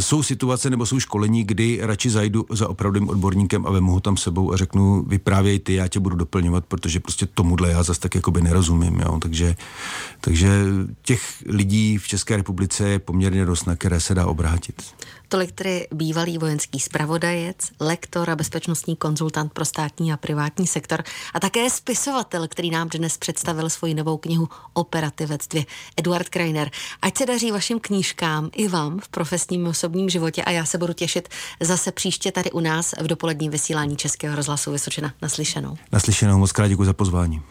jsou 0.00 0.22
situace 0.22 0.70
nebo 0.70 0.86
jsou 0.86 1.00
školení, 1.00 1.44
kdy 1.44 1.78
radši 1.82 2.10
zajdu 2.10 2.46
za 2.50 2.68
opravdým 2.68 3.08
odborníkem 3.08 3.66
a 3.66 3.70
vemu 3.70 3.92
ho 3.92 4.00
tam 4.00 4.16
sebou 4.16 4.52
a 4.52 4.56
řeknu, 4.56 5.04
vyprávěj 5.08 5.58
ty, 5.58 5.74
já 5.74 5.88
tě 5.88 6.00
budu 6.00 6.16
doplňovat, 6.16 6.66
protože 6.66 7.00
prostě 7.00 7.26
tomuhle 7.26 7.70
já 7.70 7.82
zase 7.82 8.00
tak 8.00 8.14
jakoby 8.14 8.42
nerozumím. 8.42 9.00
Jo? 9.00 9.18
Takže, 9.18 9.56
takže 10.20 10.64
těch 11.02 11.22
lidí 11.46 11.98
v 11.98 12.08
České 12.08 12.36
republice 12.36 12.88
je 12.88 12.98
poměrně 12.98 13.44
dost, 13.44 13.66
na 13.66 13.76
které 13.76 14.00
se 14.00 14.14
dá 14.14 14.26
obrátit. 14.26 14.82
Tolik 15.28 15.52
tedy 15.52 15.88
bývalý 15.92 16.38
vojenský 16.38 16.80
zpravodajec, 16.80 17.56
lektor 17.80 18.30
a 18.30 18.36
bezpečnostní 18.36 18.96
konzultant 18.96 19.52
pro 19.52 19.64
státní 19.64 20.12
a 20.12 20.16
privátní 20.16 20.66
sektor 20.66 21.02
a 21.34 21.40
také 21.40 21.70
spisovatel, 21.70 22.48
který 22.48 22.70
nám 22.70 22.88
dnes 22.88 23.18
představil 23.18 23.70
svoji 23.70 23.94
novou 23.94 24.16
knihu 24.16 24.48
Operativec 24.72 25.48
2, 25.48 25.64
Eduard 25.96 26.28
Kreiner. 26.28 26.70
Ať 27.02 27.18
se 27.18 27.26
daří 27.26 27.50
vašim 27.50 27.80
knížkám 27.80 28.50
i 28.56 28.68
vám 28.68 28.98
v 28.98 29.08
profesním 29.08 29.66
osobním 29.66 30.08
životě 30.08 30.42
a 30.42 30.50
já 30.50 30.64
se 30.64 30.78
budu 30.78 30.92
těšit 30.92 31.28
zase 31.60 31.92
příště 31.92 32.32
tady 32.32 32.50
u 32.50 32.60
nás 32.60 32.94
v 33.00 33.06
dopoledním 33.06 33.50
vysílání 33.50 33.96
Českého 33.96 34.36
rozhlasu 34.36 34.72
Vysočina. 34.72 35.12
Naslyšenou. 35.22 35.76
Naslyšenou, 35.92 36.38
moc 36.38 36.52
krát 36.52 36.68
děkuji 36.68 36.84
za 36.84 36.92
pozvání. 36.92 37.42